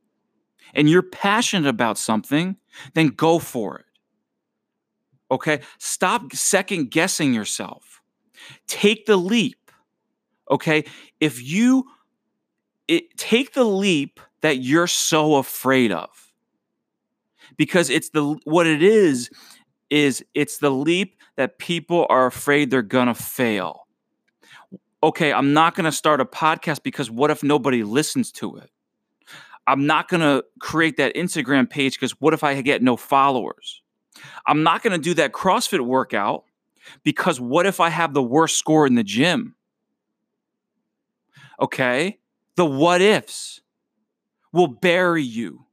and 0.74 0.90
you're 0.90 1.02
passionate 1.02 1.70
about 1.70 1.98
something, 1.98 2.58
then 2.94 3.08
go 3.08 3.40
for 3.40 3.80
it. 3.80 3.86
Okay? 5.32 5.62
Stop 5.78 6.34
second 6.34 6.92
guessing 6.92 7.34
yourself. 7.34 8.02
Take 8.68 9.06
the 9.06 9.16
leap. 9.16 9.72
Okay? 10.52 10.84
If 11.22 11.42
you 11.42 11.86
it, 12.90 13.16
take 13.18 13.54
the 13.54 13.64
leap 13.64 14.20
that 14.42 14.58
you're 14.58 14.88
so 14.88 15.36
afraid 15.38 15.94
of. 15.94 16.10
Because 17.56 17.90
it's 17.90 18.10
the 18.10 18.38
what 18.44 18.68
it 18.68 18.84
is 18.84 19.30
is 19.90 20.22
it's 20.34 20.58
the 20.58 20.70
leap 20.70 21.16
that 21.38 21.60
people 21.60 22.06
are 22.10 22.26
afraid 22.26 22.72
they're 22.72 22.82
going 22.82 23.08
to 23.08 23.14
fail. 23.14 23.86
Okay, 25.02 25.32
I'm 25.32 25.54
not 25.54 25.76
going 25.76 25.86
to 25.86 25.92
start 25.92 26.20
a 26.20 26.26
podcast 26.26 26.84
because 26.84 27.10
what 27.10 27.32
if 27.32 27.44
nobody 27.44 27.84
listens 27.84 28.32
to 28.34 28.58
it? 28.58 28.70
I'm 29.66 29.86
not 29.86 30.10
going 30.10 30.22
to 30.22 30.44
create 30.60 30.98
that 30.98 31.16
Instagram 31.16 31.70
page 31.70 31.94
because 31.94 32.12
what 32.20 32.34
if 32.34 32.44
I 32.44 32.60
get 32.62 32.82
no 32.82 32.98
followers? 32.98 33.82
I'm 34.46 34.64
not 34.64 34.82
going 34.82 34.94
to 34.94 35.02
do 35.02 35.14
that 35.16 35.32
CrossFit 35.32 35.82
workout 35.82 36.44
because 37.04 37.40
what 37.40 37.66
if 37.66 37.80
I 37.80 37.90
have 37.90 38.14
the 38.14 38.24
worst 38.24 38.58
score 38.58 38.88
in 38.88 38.96
the 38.96 39.04
gym? 39.04 39.56
Okay, 41.62 42.20
the 42.56 42.66
what 42.66 43.02
ifs 43.02 43.62
will 44.52 44.68
bury 44.68 45.24
you. 45.24 45.66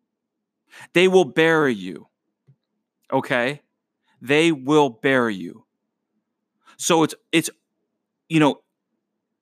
They 0.93 1.09
will 1.09 1.25
bury 1.25 1.75
you. 1.75 2.09
Okay 3.13 3.63
they 4.21 4.53
will 4.53 4.91
bury 4.91 5.35
you. 5.35 5.65
So 6.77 7.03
it's 7.03 7.15
it's 7.33 7.51
you 8.29 8.41
know, 8.41 8.61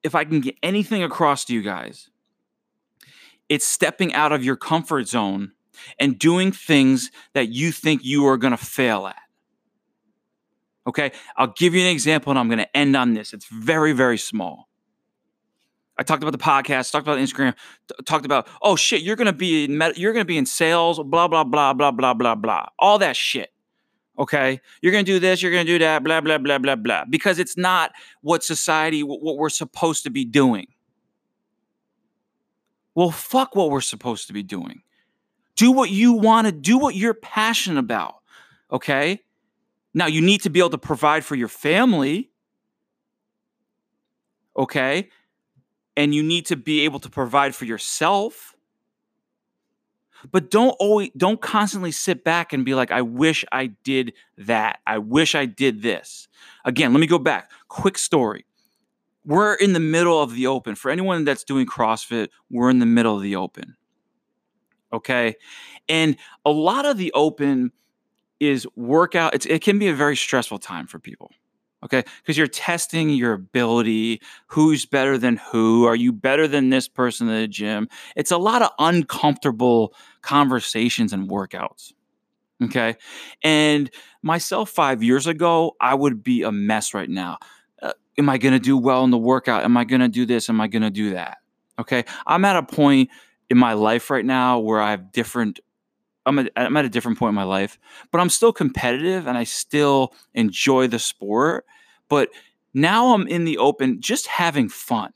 if 0.05 0.13
I 0.13 0.23
can 0.23 0.39
get 0.39 0.55
anything 0.61 1.01
across 1.01 1.45
to 1.45 1.53
you 1.53 1.63
guys, 1.63 2.11
it's 3.49 3.65
stepping 3.65 4.13
out 4.13 4.31
of 4.31 4.45
your 4.45 4.55
comfort 4.55 5.07
zone 5.07 5.53
and 5.99 6.17
doing 6.17 6.51
things 6.51 7.09
that 7.33 7.49
you 7.49 7.71
think 7.71 8.05
you 8.05 8.27
are 8.27 8.37
going 8.37 8.55
to 8.55 8.63
fail 8.63 9.07
at. 9.07 9.17
Okay, 10.87 11.11
I'll 11.35 11.47
give 11.57 11.73
you 11.73 11.81
an 11.81 11.87
example 11.87 12.29
and 12.29 12.37
I'm 12.37 12.47
going 12.47 12.59
to 12.59 12.77
end 12.77 12.95
on 12.95 13.15
this. 13.15 13.33
It's 13.33 13.47
very, 13.47 13.93
very 13.93 14.19
small. 14.19 14.69
I 15.97 16.03
talked 16.03 16.21
about 16.21 16.33
the 16.33 16.37
podcast, 16.37 16.91
talked 16.91 17.07
about 17.07 17.17
Instagram, 17.17 17.55
t- 17.87 17.95
talked 18.05 18.25
about, 18.25 18.47
oh 18.61 18.75
shit, 18.75 19.01
you're 19.01 19.15
going 19.15 19.25
to 19.25 19.33
be 19.33 19.65
in 19.65 19.77
med- 19.79 19.97
you're 19.97 20.13
going 20.13 20.25
to 20.25 20.27
be 20.27 20.37
in 20.37 20.45
sales, 20.45 20.99
blah 21.03 21.27
blah 21.27 21.43
blah 21.43 21.73
blah 21.73 21.91
blah 21.91 22.13
blah 22.13 22.35
blah, 22.35 22.67
all 22.77 22.99
that 22.99 23.15
shit. 23.15 23.51
Okay. 24.17 24.61
You're 24.81 24.91
going 24.91 25.05
to 25.05 25.11
do 25.11 25.19
this, 25.19 25.41
you're 25.41 25.51
going 25.51 25.65
to 25.65 25.71
do 25.71 25.79
that, 25.79 26.03
blah, 26.03 26.21
blah, 26.21 26.37
blah, 26.37 26.57
blah, 26.57 26.75
blah, 26.75 27.03
because 27.09 27.37
it's 27.39 27.57
not 27.57 27.91
what 28.21 28.43
society, 28.43 29.03
what 29.03 29.37
we're 29.37 29.49
supposed 29.49 30.03
to 30.03 30.09
be 30.09 30.23
doing. 30.25 30.67
Well, 32.95 33.11
fuck 33.11 33.55
what 33.55 33.71
we're 33.71 33.81
supposed 33.81 34.27
to 34.27 34.33
be 34.33 34.41
doing. 34.43 34.81
Do 35.57 35.71
what 35.71 35.89
you 35.89 36.13
want 36.13 36.47
to 36.47 36.51
do, 36.53 36.77
what 36.77 36.95
you're 36.95 37.13
passionate 37.13 37.79
about. 37.79 38.15
Okay. 38.71 39.21
Now, 39.93 40.07
you 40.07 40.21
need 40.21 40.41
to 40.41 40.49
be 40.49 40.59
able 40.59 40.71
to 40.71 40.77
provide 40.77 41.23
for 41.23 41.35
your 41.35 41.47
family. 41.47 42.31
Okay. 44.57 45.09
And 45.97 46.15
you 46.15 46.23
need 46.23 46.45
to 46.47 46.55
be 46.55 46.81
able 46.81 46.99
to 46.99 47.09
provide 47.09 47.55
for 47.55 47.65
yourself 47.65 48.54
but 50.31 50.49
don't 50.49 50.75
always 50.79 51.09
don't 51.17 51.41
constantly 51.41 51.91
sit 51.91 52.23
back 52.23 52.53
and 52.53 52.65
be 52.65 52.75
like 52.75 52.91
i 52.91 53.01
wish 53.01 53.45
i 53.51 53.67
did 53.83 54.13
that. 54.37 54.79
I 54.85 54.97
wish 54.97 55.35
i 55.35 55.45
did 55.45 55.81
this. 55.81 56.27
Again 56.63 56.93
let 56.93 56.99
me 56.99 57.07
go 57.07 57.19
back. 57.19 57.51
Quick 57.67 57.97
story. 57.97 58.45
We're 59.25 59.55
in 59.55 59.73
the 59.73 59.79
middle 59.79 60.21
of 60.21 60.35
the 60.35 60.45
open. 60.47 60.75
For 60.75 60.91
anyone 60.91 61.25
that's 61.25 61.43
doing 61.43 61.65
crossfit 61.65 62.29
we're 62.49 62.69
in 62.69 62.79
the 62.79 62.85
middle 62.85 63.15
of 63.15 63.21
the 63.21 63.35
open 63.35 63.75
okay? 64.93 65.35
And 65.89 66.17
a 66.45 66.51
lot 66.51 66.85
of 66.85 66.97
the 66.97 67.11
open 67.13 67.71
is 68.39 68.67
workout 68.75 69.33
it's, 69.33 69.45
it 69.45 69.61
can 69.61 69.79
be 69.79 69.87
a 69.87 69.93
very 69.93 70.15
stressful 70.15 70.59
time 70.59 70.87
for 70.87 70.99
people 70.99 71.31
okay? 71.85 72.03
Because 72.21 72.37
you're 72.37 72.47
testing 72.47 73.09
your 73.09 73.33
ability. 73.33 74.21
Who's 74.47 74.85
better 74.85 75.17
than 75.17 75.37
who? 75.37 75.85
Are 75.85 75.95
you 75.95 76.11
better 76.11 76.47
than 76.47 76.69
this 76.69 76.87
person 76.87 77.29
in 77.29 77.41
the 77.41 77.47
gym? 77.47 77.87
It's 78.15 78.31
a 78.31 78.37
lot 78.37 78.61
of 78.61 78.71
uncomfortable 78.79 79.93
conversations 80.21 81.13
and 81.13 81.29
workouts 81.29 81.93
okay? 82.63 82.95
And 83.43 83.89
myself 84.21 84.69
five 84.69 85.03
years 85.03 85.27
ago 85.27 85.75
i 85.81 85.93
would 85.93 86.23
be 86.23 86.43
a 86.43 86.51
mess 86.51 86.93
right 86.93 87.09
now. 87.09 87.37
Uh, 87.81 87.91
am 88.17 88.29
i 88.29 88.37
going 88.37 88.53
to 88.53 88.59
do 88.59 88.77
well 88.77 89.03
in 89.03 89.11
the 89.11 89.17
workout? 89.17 89.63
Am 89.63 89.77
i 89.77 89.83
going 89.83 90.01
to 90.01 90.07
do 90.07 90.25
this? 90.25 90.49
Am 90.49 90.61
i 90.61 90.67
going 90.67 90.81
to 90.81 90.89
do 90.89 91.11
that 91.11 91.37
okay? 91.79 92.05
I'm 92.25 92.45
at 92.45 92.55
a 92.55 92.63
point 92.63 93.09
in 93.49 93.57
my 93.57 93.73
life 93.73 94.09
right 94.09 94.25
now 94.25 94.59
where 94.59 94.81
i 94.81 94.91
have 94.91 95.11
different 95.11 95.59
I'm 96.25 96.39
at, 96.39 96.51
I'm 96.55 96.75
at 96.77 96.85
a 96.85 96.89
different 96.89 97.17
point 97.19 97.29
in 97.29 97.35
my 97.35 97.43
life, 97.43 97.77
but 98.11 98.19
I'm 98.19 98.29
still 98.29 98.51
competitive 98.51 99.27
and 99.27 99.37
I 99.37 99.43
still 99.43 100.13
enjoy 100.33 100.87
the 100.87 100.99
sport. 100.99 101.65
But 102.09 102.29
now 102.73 103.13
I'm 103.13 103.27
in 103.27 103.45
the 103.45 103.57
open, 103.57 104.01
just 104.01 104.27
having 104.27 104.69
fun, 104.69 105.13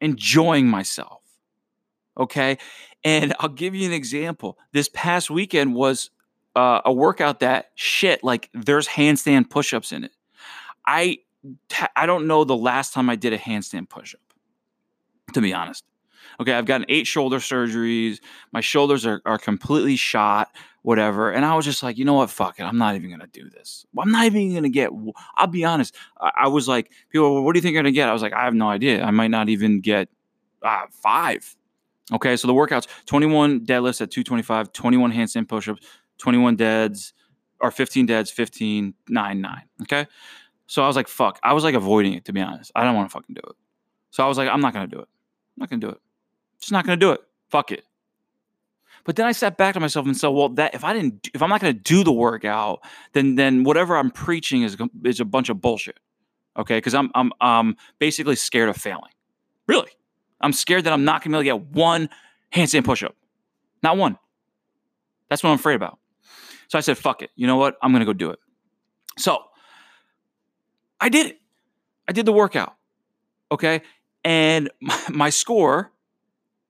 enjoying 0.00 0.68
myself. 0.68 1.22
Okay. 2.18 2.58
And 3.04 3.34
I'll 3.38 3.48
give 3.48 3.74
you 3.74 3.86
an 3.86 3.92
example. 3.92 4.58
This 4.72 4.88
past 4.92 5.30
weekend 5.30 5.74
was 5.74 6.10
uh, 6.56 6.80
a 6.84 6.92
workout 6.92 7.40
that 7.40 7.70
shit, 7.74 8.24
like 8.24 8.50
there's 8.54 8.88
handstand 8.88 9.50
push 9.50 9.74
ups 9.74 9.92
in 9.92 10.04
it. 10.04 10.12
I, 10.86 11.18
I 11.94 12.06
don't 12.06 12.26
know 12.26 12.44
the 12.44 12.56
last 12.56 12.92
time 12.94 13.10
I 13.10 13.16
did 13.16 13.32
a 13.32 13.38
handstand 13.38 13.88
push 13.88 14.14
up, 14.14 14.20
to 15.34 15.40
be 15.40 15.52
honest. 15.52 15.84
Okay, 16.40 16.52
I've 16.52 16.66
gotten 16.66 16.86
eight 16.88 17.06
shoulder 17.06 17.38
surgeries. 17.38 18.20
My 18.52 18.60
shoulders 18.60 19.06
are, 19.06 19.22
are 19.24 19.38
completely 19.38 19.96
shot, 19.96 20.50
whatever. 20.82 21.30
And 21.30 21.44
I 21.44 21.54
was 21.54 21.64
just 21.64 21.82
like, 21.82 21.98
you 21.98 22.04
know 22.04 22.14
what? 22.14 22.30
Fuck 22.30 22.60
it. 22.60 22.64
I'm 22.64 22.78
not 22.78 22.94
even 22.94 23.08
going 23.10 23.20
to 23.20 23.26
do 23.26 23.48
this. 23.50 23.86
I'm 23.98 24.10
not 24.10 24.26
even 24.26 24.50
going 24.52 24.62
to 24.62 24.68
get, 24.68 24.90
I'll 25.36 25.46
be 25.46 25.64
honest. 25.64 25.94
I, 26.20 26.30
I 26.42 26.48
was 26.48 26.68
like, 26.68 26.90
people, 27.10 27.34
well, 27.34 27.42
what 27.42 27.54
do 27.54 27.58
you 27.58 27.62
think 27.62 27.74
you're 27.74 27.82
going 27.82 27.92
to 27.92 27.96
get? 27.96 28.08
I 28.08 28.12
was 28.12 28.22
like, 28.22 28.32
I 28.32 28.44
have 28.44 28.54
no 28.54 28.68
idea. 28.68 29.02
I 29.02 29.10
might 29.10 29.30
not 29.30 29.48
even 29.48 29.80
get 29.80 30.08
uh, 30.62 30.86
five. 30.90 31.56
Okay, 32.12 32.36
so 32.36 32.46
the 32.46 32.54
workouts 32.54 32.86
21 33.06 33.66
deadlifts 33.66 34.00
at 34.00 34.10
225, 34.10 34.72
21 34.72 35.12
handstand 35.12 35.48
push 35.48 35.68
ups, 35.68 35.84
21 36.18 36.54
deads, 36.54 37.12
or 37.60 37.70
15 37.70 38.06
deads, 38.06 38.30
15, 38.30 38.94
9, 39.08 39.40
9. 39.40 39.62
Okay, 39.82 40.06
so 40.66 40.82
I 40.82 40.86
was 40.86 40.96
like, 40.96 41.08
fuck. 41.08 41.38
I 41.42 41.52
was 41.52 41.64
like 41.64 41.74
avoiding 41.74 42.14
it, 42.14 42.24
to 42.26 42.32
be 42.32 42.40
honest. 42.40 42.70
I 42.74 42.84
don't 42.84 42.94
want 42.94 43.08
to 43.10 43.12
fucking 43.12 43.34
do 43.34 43.42
it. 43.48 43.56
So 44.10 44.24
I 44.24 44.28
was 44.28 44.38
like, 44.38 44.48
I'm 44.48 44.60
not 44.60 44.72
going 44.72 44.88
to 44.88 44.96
do 44.96 45.00
it. 45.00 45.08
I'm 45.08 45.60
not 45.60 45.70
going 45.70 45.80
to 45.80 45.86
do 45.86 45.92
it. 45.92 46.00
Just 46.60 46.72
not 46.72 46.86
going 46.86 46.98
to 46.98 47.04
do 47.04 47.12
it. 47.12 47.20
Fuck 47.50 47.72
it. 47.72 47.84
But 49.06 49.14
then 49.14 49.26
I 49.26 49.32
sat 49.32 49.56
back 49.56 49.74
to 49.74 49.80
myself 49.80 50.04
and 50.04 50.16
said, 50.16 50.28
"Well, 50.28 50.48
that 50.50 50.74
if 50.74 50.82
I 50.82 50.92
didn't, 50.92 51.30
if 51.32 51.40
I'm 51.40 51.48
not 51.48 51.60
going 51.60 51.72
to 51.72 51.80
do 51.80 52.02
the 52.02 52.12
workout, 52.12 52.80
then 53.12 53.36
then 53.36 53.62
whatever 53.62 53.96
I'm 53.96 54.10
preaching 54.10 54.62
is 54.62 54.76
is 55.04 55.20
a 55.20 55.24
bunch 55.24 55.48
of 55.48 55.60
bullshit." 55.60 56.00
Okay, 56.56 56.78
because 56.78 56.92
I'm 56.92 57.10
I'm 57.14 57.32
um 57.40 57.76
basically 58.00 58.34
scared 58.34 58.68
of 58.68 58.76
failing. 58.76 59.12
Really, 59.68 59.92
I'm 60.40 60.52
scared 60.52 60.84
that 60.84 60.92
I'm 60.92 61.04
not 61.04 61.22
going 61.22 61.32
to 61.32 61.40
be 61.40 61.48
able 61.48 61.60
to 61.60 61.64
get 61.64 61.76
one 61.76 62.08
handstand 62.52 62.84
push-up, 62.84 63.14
not 63.82 63.96
one. 63.96 64.18
That's 65.28 65.42
what 65.42 65.50
I'm 65.50 65.56
afraid 65.56 65.74
about. 65.74 65.98
So 66.66 66.76
I 66.76 66.80
said, 66.80 66.98
"Fuck 66.98 67.22
it. 67.22 67.30
You 67.36 67.46
know 67.46 67.56
what? 67.56 67.76
I'm 67.82 67.92
going 67.92 68.00
to 68.00 68.06
go 68.06 68.12
do 68.12 68.30
it." 68.30 68.40
So 69.18 69.38
I 71.00 71.10
did 71.10 71.26
it. 71.26 71.40
I 72.08 72.12
did 72.12 72.26
the 72.26 72.32
workout. 72.32 72.74
Okay, 73.52 73.82
and 74.24 74.68
my, 74.80 74.98
my 75.10 75.30
score 75.30 75.92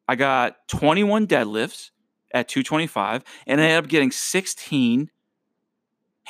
I 0.08 0.14
got 0.14 0.68
21 0.68 1.26
deadlifts 1.26 1.90
at 2.32 2.48
225 2.48 3.24
and 3.46 3.60
I 3.60 3.64
ended 3.64 3.84
up 3.84 3.88
getting 3.88 4.10
16 4.10 5.10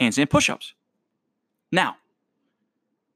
handstand 0.01 0.31
push-ups. 0.31 0.75
Now, 1.73 1.97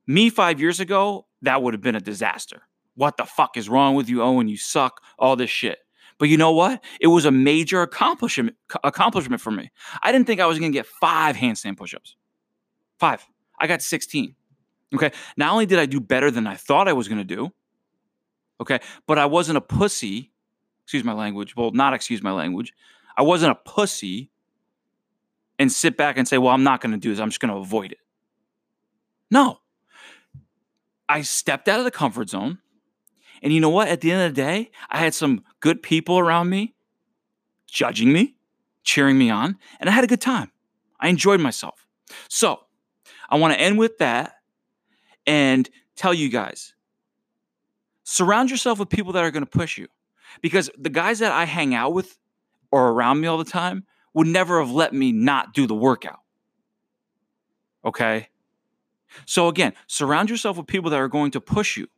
me 0.07 0.29
5 0.29 0.61
years 0.61 0.81
ago, 0.81 1.27
that 1.42 1.62
would 1.62 1.75
have 1.75 1.81
been 1.81 1.94
a 1.94 2.01
disaster. 2.01 2.62
What 2.94 3.16
the 3.16 3.25
fuck 3.25 3.57
is 3.57 3.68
wrong 3.68 3.94
with 3.94 4.09
you, 4.09 4.23
Owen? 4.23 4.49
You 4.49 4.57
suck. 4.57 5.03
All 5.18 5.37
this 5.37 5.51
shit. 5.51 5.79
But 6.18 6.29
you 6.29 6.37
know 6.37 6.53
what? 6.53 6.85
It 7.01 7.07
was 7.07 7.25
a 7.25 7.31
major 7.31 7.81
accomplishment 7.81 8.57
accomplishment 8.85 9.40
for 9.40 9.51
me. 9.51 9.70
I 10.03 10.12
didn't 10.12 10.27
think 10.27 10.40
I 10.40 10.46
was 10.46 10.59
going 10.59 10.70
to 10.70 10.77
get 10.77 10.87
5 10.87 11.37
handstand 11.37 11.79
push-ups. 11.79 12.16
5. 12.99 13.27
I 13.59 13.66
got 13.66 13.81
16. 13.81 14.35
Okay? 14.94 15.12
Not 15.37 15.53
only 15.53 15.64
did 15.64 15.79
I 15.79 15.87
do 15.87 16.01
better 16.01 16.31
than 16.31 16.46
I 16.46 16.57
thought 16.57 16.88
I 16.88 16.92
was 16.92 17.09
going 17.09 17.18
to 17.18 17.25
do, 17.25 17.53
okay, 18.61 18.81
but 19.07 19.18
I 19.18 19.27
wasn't 19.27 19.57
a 19.57 19.62
pussy 19.62 20.30
excuse 20.90 21.05
my 21.05 21.12
language, 21.12 21.55
well, 21.55 21.70
not 21.70 21.94
excuse 21.94 22.20
my 22.20 22.33
language. 22.33 22.74
I 23.16 23.22
wasn't 23.22 23.53
a 23.53 23.55
pussy 23.55 24.29
and 25.57 25.70
sit 25.70 25.96
back 25.96 26.18
and 26.18 26.26
say, 26.26 26.37
well, 26.37 26.53
I'm 26.53 26.64
not 26.64 26.81
going 26.81 26.90
to 26.90 26.98
do 26.98 27.11
this. 27.11 27.20
I'm 27.20 27.29
just 27.29 27.38
going 27.38 27.55
to 27.55 27.61
avoid 27.61 27.92
it. 27.92 27.98
No. 29.31 29.61
I 31.09 31.22
stepped 31.22 31.68
out 31.68 31.79
of 31.79 31.85
the 31.85 31.92
comfort 31.92 32.29
zone. 32.29 32.59
And 33.40 33.53
you 33.53 33.61
know 33.61 33.68
what? 33.68 33.87
At 33.87 34.00
the 34.00 34.11
end 34.11 34.22
of 34.22 34.35
the 34.35 34.42
day, 34.42 34.72
I 34.90 34.98
had 34.98 35.14
some 35.14 35.44
good 35.61 35.81
people 35.81 36.18
around 36.18 36.50
me 36.50 36.74
judging 37.68 38.12
me, 38.12 38.35
cheering 38.83 39.16
me 39.16 39.31
on, 39.31 39.59
and 39.79 39.88
I 39.88 39.92
had 39.92 40.03
a 40.03 40.09
good 40.09 40.20
time. 40.20 40.50
I 40.98 41.07
enjoyed 41.07 41.40
myself. 41.40 41.87
So 42.29 42.62
I 43.29 43.37
want 43.37 43.55
to 43.55 43.61
end 43.61 43.79
with 43.79 43.98
that 43.98 44.38
and 45.24 45.70
tell 45.94 46.12
you 46.12 46.31
guys 46.31 46.74
surround 48.03 48.50
yourself 48.50 48.81
with 48.81 48.88
people 48.88 49.12
that 49.12 49.22
are 49.22 49.31
going 49.31 49.44
to 49.44 49.59
push 49.59 49.79
you 49.79 49.87
because 50.40 50.71
the 50.79 50.90
guys 50.90 51.19
that 51.19 51.33
I 51.33 51.45
hang 51.45 51.75
out 51.75 51.93
with 51.93 52.19
or 52.71 52.90
around 52.90 53.21
me 53.21 53.29
all 53.29 53.38
the 53.38 53.45
time 53.45 53.85
would 54.14 54.27
never 54.27 54.61
have 54.61 54.71
let 54.71 54.93
me 54.93 55.12
not 55.12 55.55
do 55.55 55.66
the 55.66 55.75
workout. 55.75 56.21
Okay? 57.85 58.29
So 59.27 59.49
again, 59.49 59.73
surround 59.87 60.31
yourself 60.31 60.57
with 60.57 60.66
people 60.66 60.90
that 60.90 61.01
are 61.01 61.09
going 61.09 61.31
to 61.33 61.40
push 61.40 61.77
you. 61.77 61.88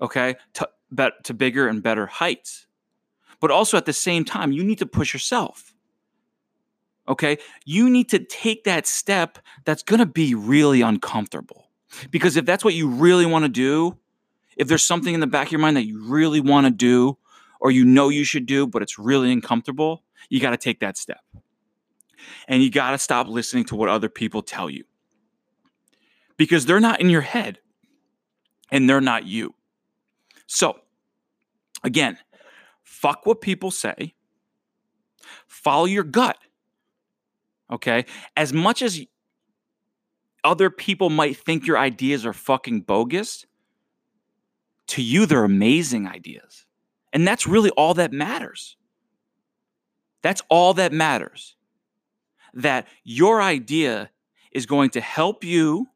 Okay? 0.00 0.36
To, 0.54 0.68
to 1.24 1.34
bigger 1.34 1.68
and 1.68 1.82
better 1.82 2.06
heights. 2.06 2.66
But 3.40 3.50
also 3.50 3.76
at 3.76 3.86
the 3.86 3.92
same 3.92 4.24
time, 4.24 4.52
you 4.52 4.64
need 4.64 4.78
to 4.78 4.86
push 4.86 5.12
yourself. 5.12 5.74
Okay? 7.08 7.38
You 7.64 7.90
need 7.90 8.08
to 8.10 8.18
take 8.18 8.64
that 8.64 8.86
step 8.86 9.38
that's 9.64 9.82
going 9.82 10.00
to 10.00 10.06
be 10.06 10.34
really 10.34 10.80
uncomfortable. 10.80 11.70
Because 12.10 12.36
if 12.36 12.44
that's 12.44 12.64
what 12.64 12.74
you 12.74 12.88
really 12.88 13.26
want 13.26 13.44
to 13.44 13.48
do, 13.48 13.98
if 14.56 14.68
there's 14.68 14.86
something 14.86 15.14
in 15.14 15.20
the 15.20 15.26
back 15.26 15.48
of 15.48 15.52
your 15.52 15.60
mind 15.60 15.76
that 15.76 15.86
you 15.86 16.02
really 16.04 16.40
want 16.40 16.66
to 16.66 16.70
do 16.70 17.18
or 17.60 17.70
you 17.70 17.84
know 17.84 18.08
you 18.08 18.24
should 18.24 18.46
do, 18.46 18.66
but 18.66 18.82
it's 18.82 18.98
really 18.98 19.32
uncomfortable, 19.32 20.04
you 20.28 20.40
got 20.40 20.50
to 20.50 20.56
take 20.56 20.80
that 20.80 20.96
step. 20.96 21.20
And 22.48 22.62
you 22.62 22.70
got 22.70 22.92
to 22.92 22.98
stop 22.98 23.26
listening 23.26 23.64
to 23.66 23.76
what 23.76 23.88
other 23.88 24.08
people 24.08 24.42
tell 24.42 24.70
you 24.70 24.84
because 26.36 26.66
they're 26.66 26.80
not 26.80 27.00
in 27.00 27.10
your 27.10 27.20
head 27.20 27.58
and 28.70 28.88
they're 28.88 29.00
not 29.00 29.26
you. 29.26 29.54
So, 30.46 30.80
again, 31.82 32.18
fuck 32.82 33.26
what 33.26 33.40
people 33.40 33.70
say, 33.70 34.14
follow 35.46 35.84
your 35.84 36.04
gut. 36.04 36.38
Okay. 37.70 38.04
As 38.36 38.52
much 38.52 38.82
as 38.82 39.00
other 40.42 40.70
people 40.70 41.08
might 41.10 41.36
think 41.36 41.66
your 41.66 41.78
ideas 41.78 42.26
are 42.26 42.34
fucking 42.34 42.82
bogus, 42.82 43.46
to 44.88 45.02
you, 45.02 45.26
they're 45.26 45.44
amazing 45.44 46.06
ideas. 46.06 46.66
And 47.12 47.26
that's 47.26 47.46
really 47.46 47.70
all 47.70 47.94
that 47.94 48.12
matters. 48.12 48.76
That's 50.22 50.42
all 50.48 50.74
that 50.74 50.92
matters. 50.92 51.56
That 52.54 52.86
your 53.04 53.42
idea 53.42 54.10
is 54.52 54.66
going 54.66 54.90
to 54.90 55.00
help 55.00 55.44
you 55.44 55.86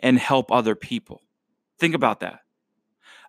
and 0.00 0.18
help 0.18 0.50
other 0.50 0.74
people. 0.74 1.22
Think 1.78 1.94
about 1.94 2.20
that. 2.20 2.40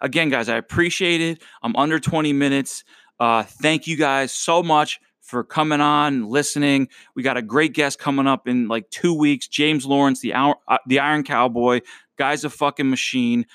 Again, 0.01 0.29
guys, 0.29 0.49
I 0.49 0.57
appreciate 0.57 1.21
it. 1.21 1.43
I'm 1.61 1.75
under 1.75 1.99
20 1.99 2.33
minutes. 2.33 2.83
Uh, 3.19 3.43
thank 3.43 3.87
you 3.87 3.97
guys 3.97 4.31
so 4.31 4.63
much 4.63 4.99
for 5.19 5.43
coming 5.43 5.79
on, 5.79 6.27
listening. 6.27 6.89
We 7.15 7.23
got 7.23 7.37
a 7.37 7.41
great 7.41 7.73
guest 7.73 7.99
coming 7.99 8.27
up 8.27 8.47
in 8.47 8.67
like 8.67 8.89
two 8.89 9.13
weeks. 9.13 9.47
James 9.47 9.85
Lawrence, 9.85 10.21
the 10.21 10.33
uh, 10.33 10.53
the 10.87 10.99
Iron 10.99 11.23
Cowboy, 11.23 11.81
guy's 12.17 12.43
a 12.43 12.49
fucking 12.49 12.89
machine. 12.89 13.45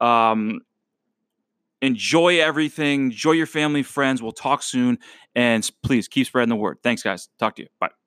Um, 0.00 0.60
enjoy 1.82 2.40
everything. 2.40 3.06
Enjoy 3.06 3.32
your 3.32 3.46
family, 3.46 3.82
friends. 3.82 4.22
We'll 4.22 4.32
talk 4.32 4.62
soon, 4.62 4.98
and 5.34 5.68
please 5.82 6.08
keep 6.08 6.26
spreading 6.26 6.50
the 6.50 6.56
word. 6.56 6.78
Thanks, 6.82 7.02
guys. 7.02 7.28
Talk 7.38 7.56
to 7.56 7.62
you. 7.62 7.68
Bye. 7.80 7.99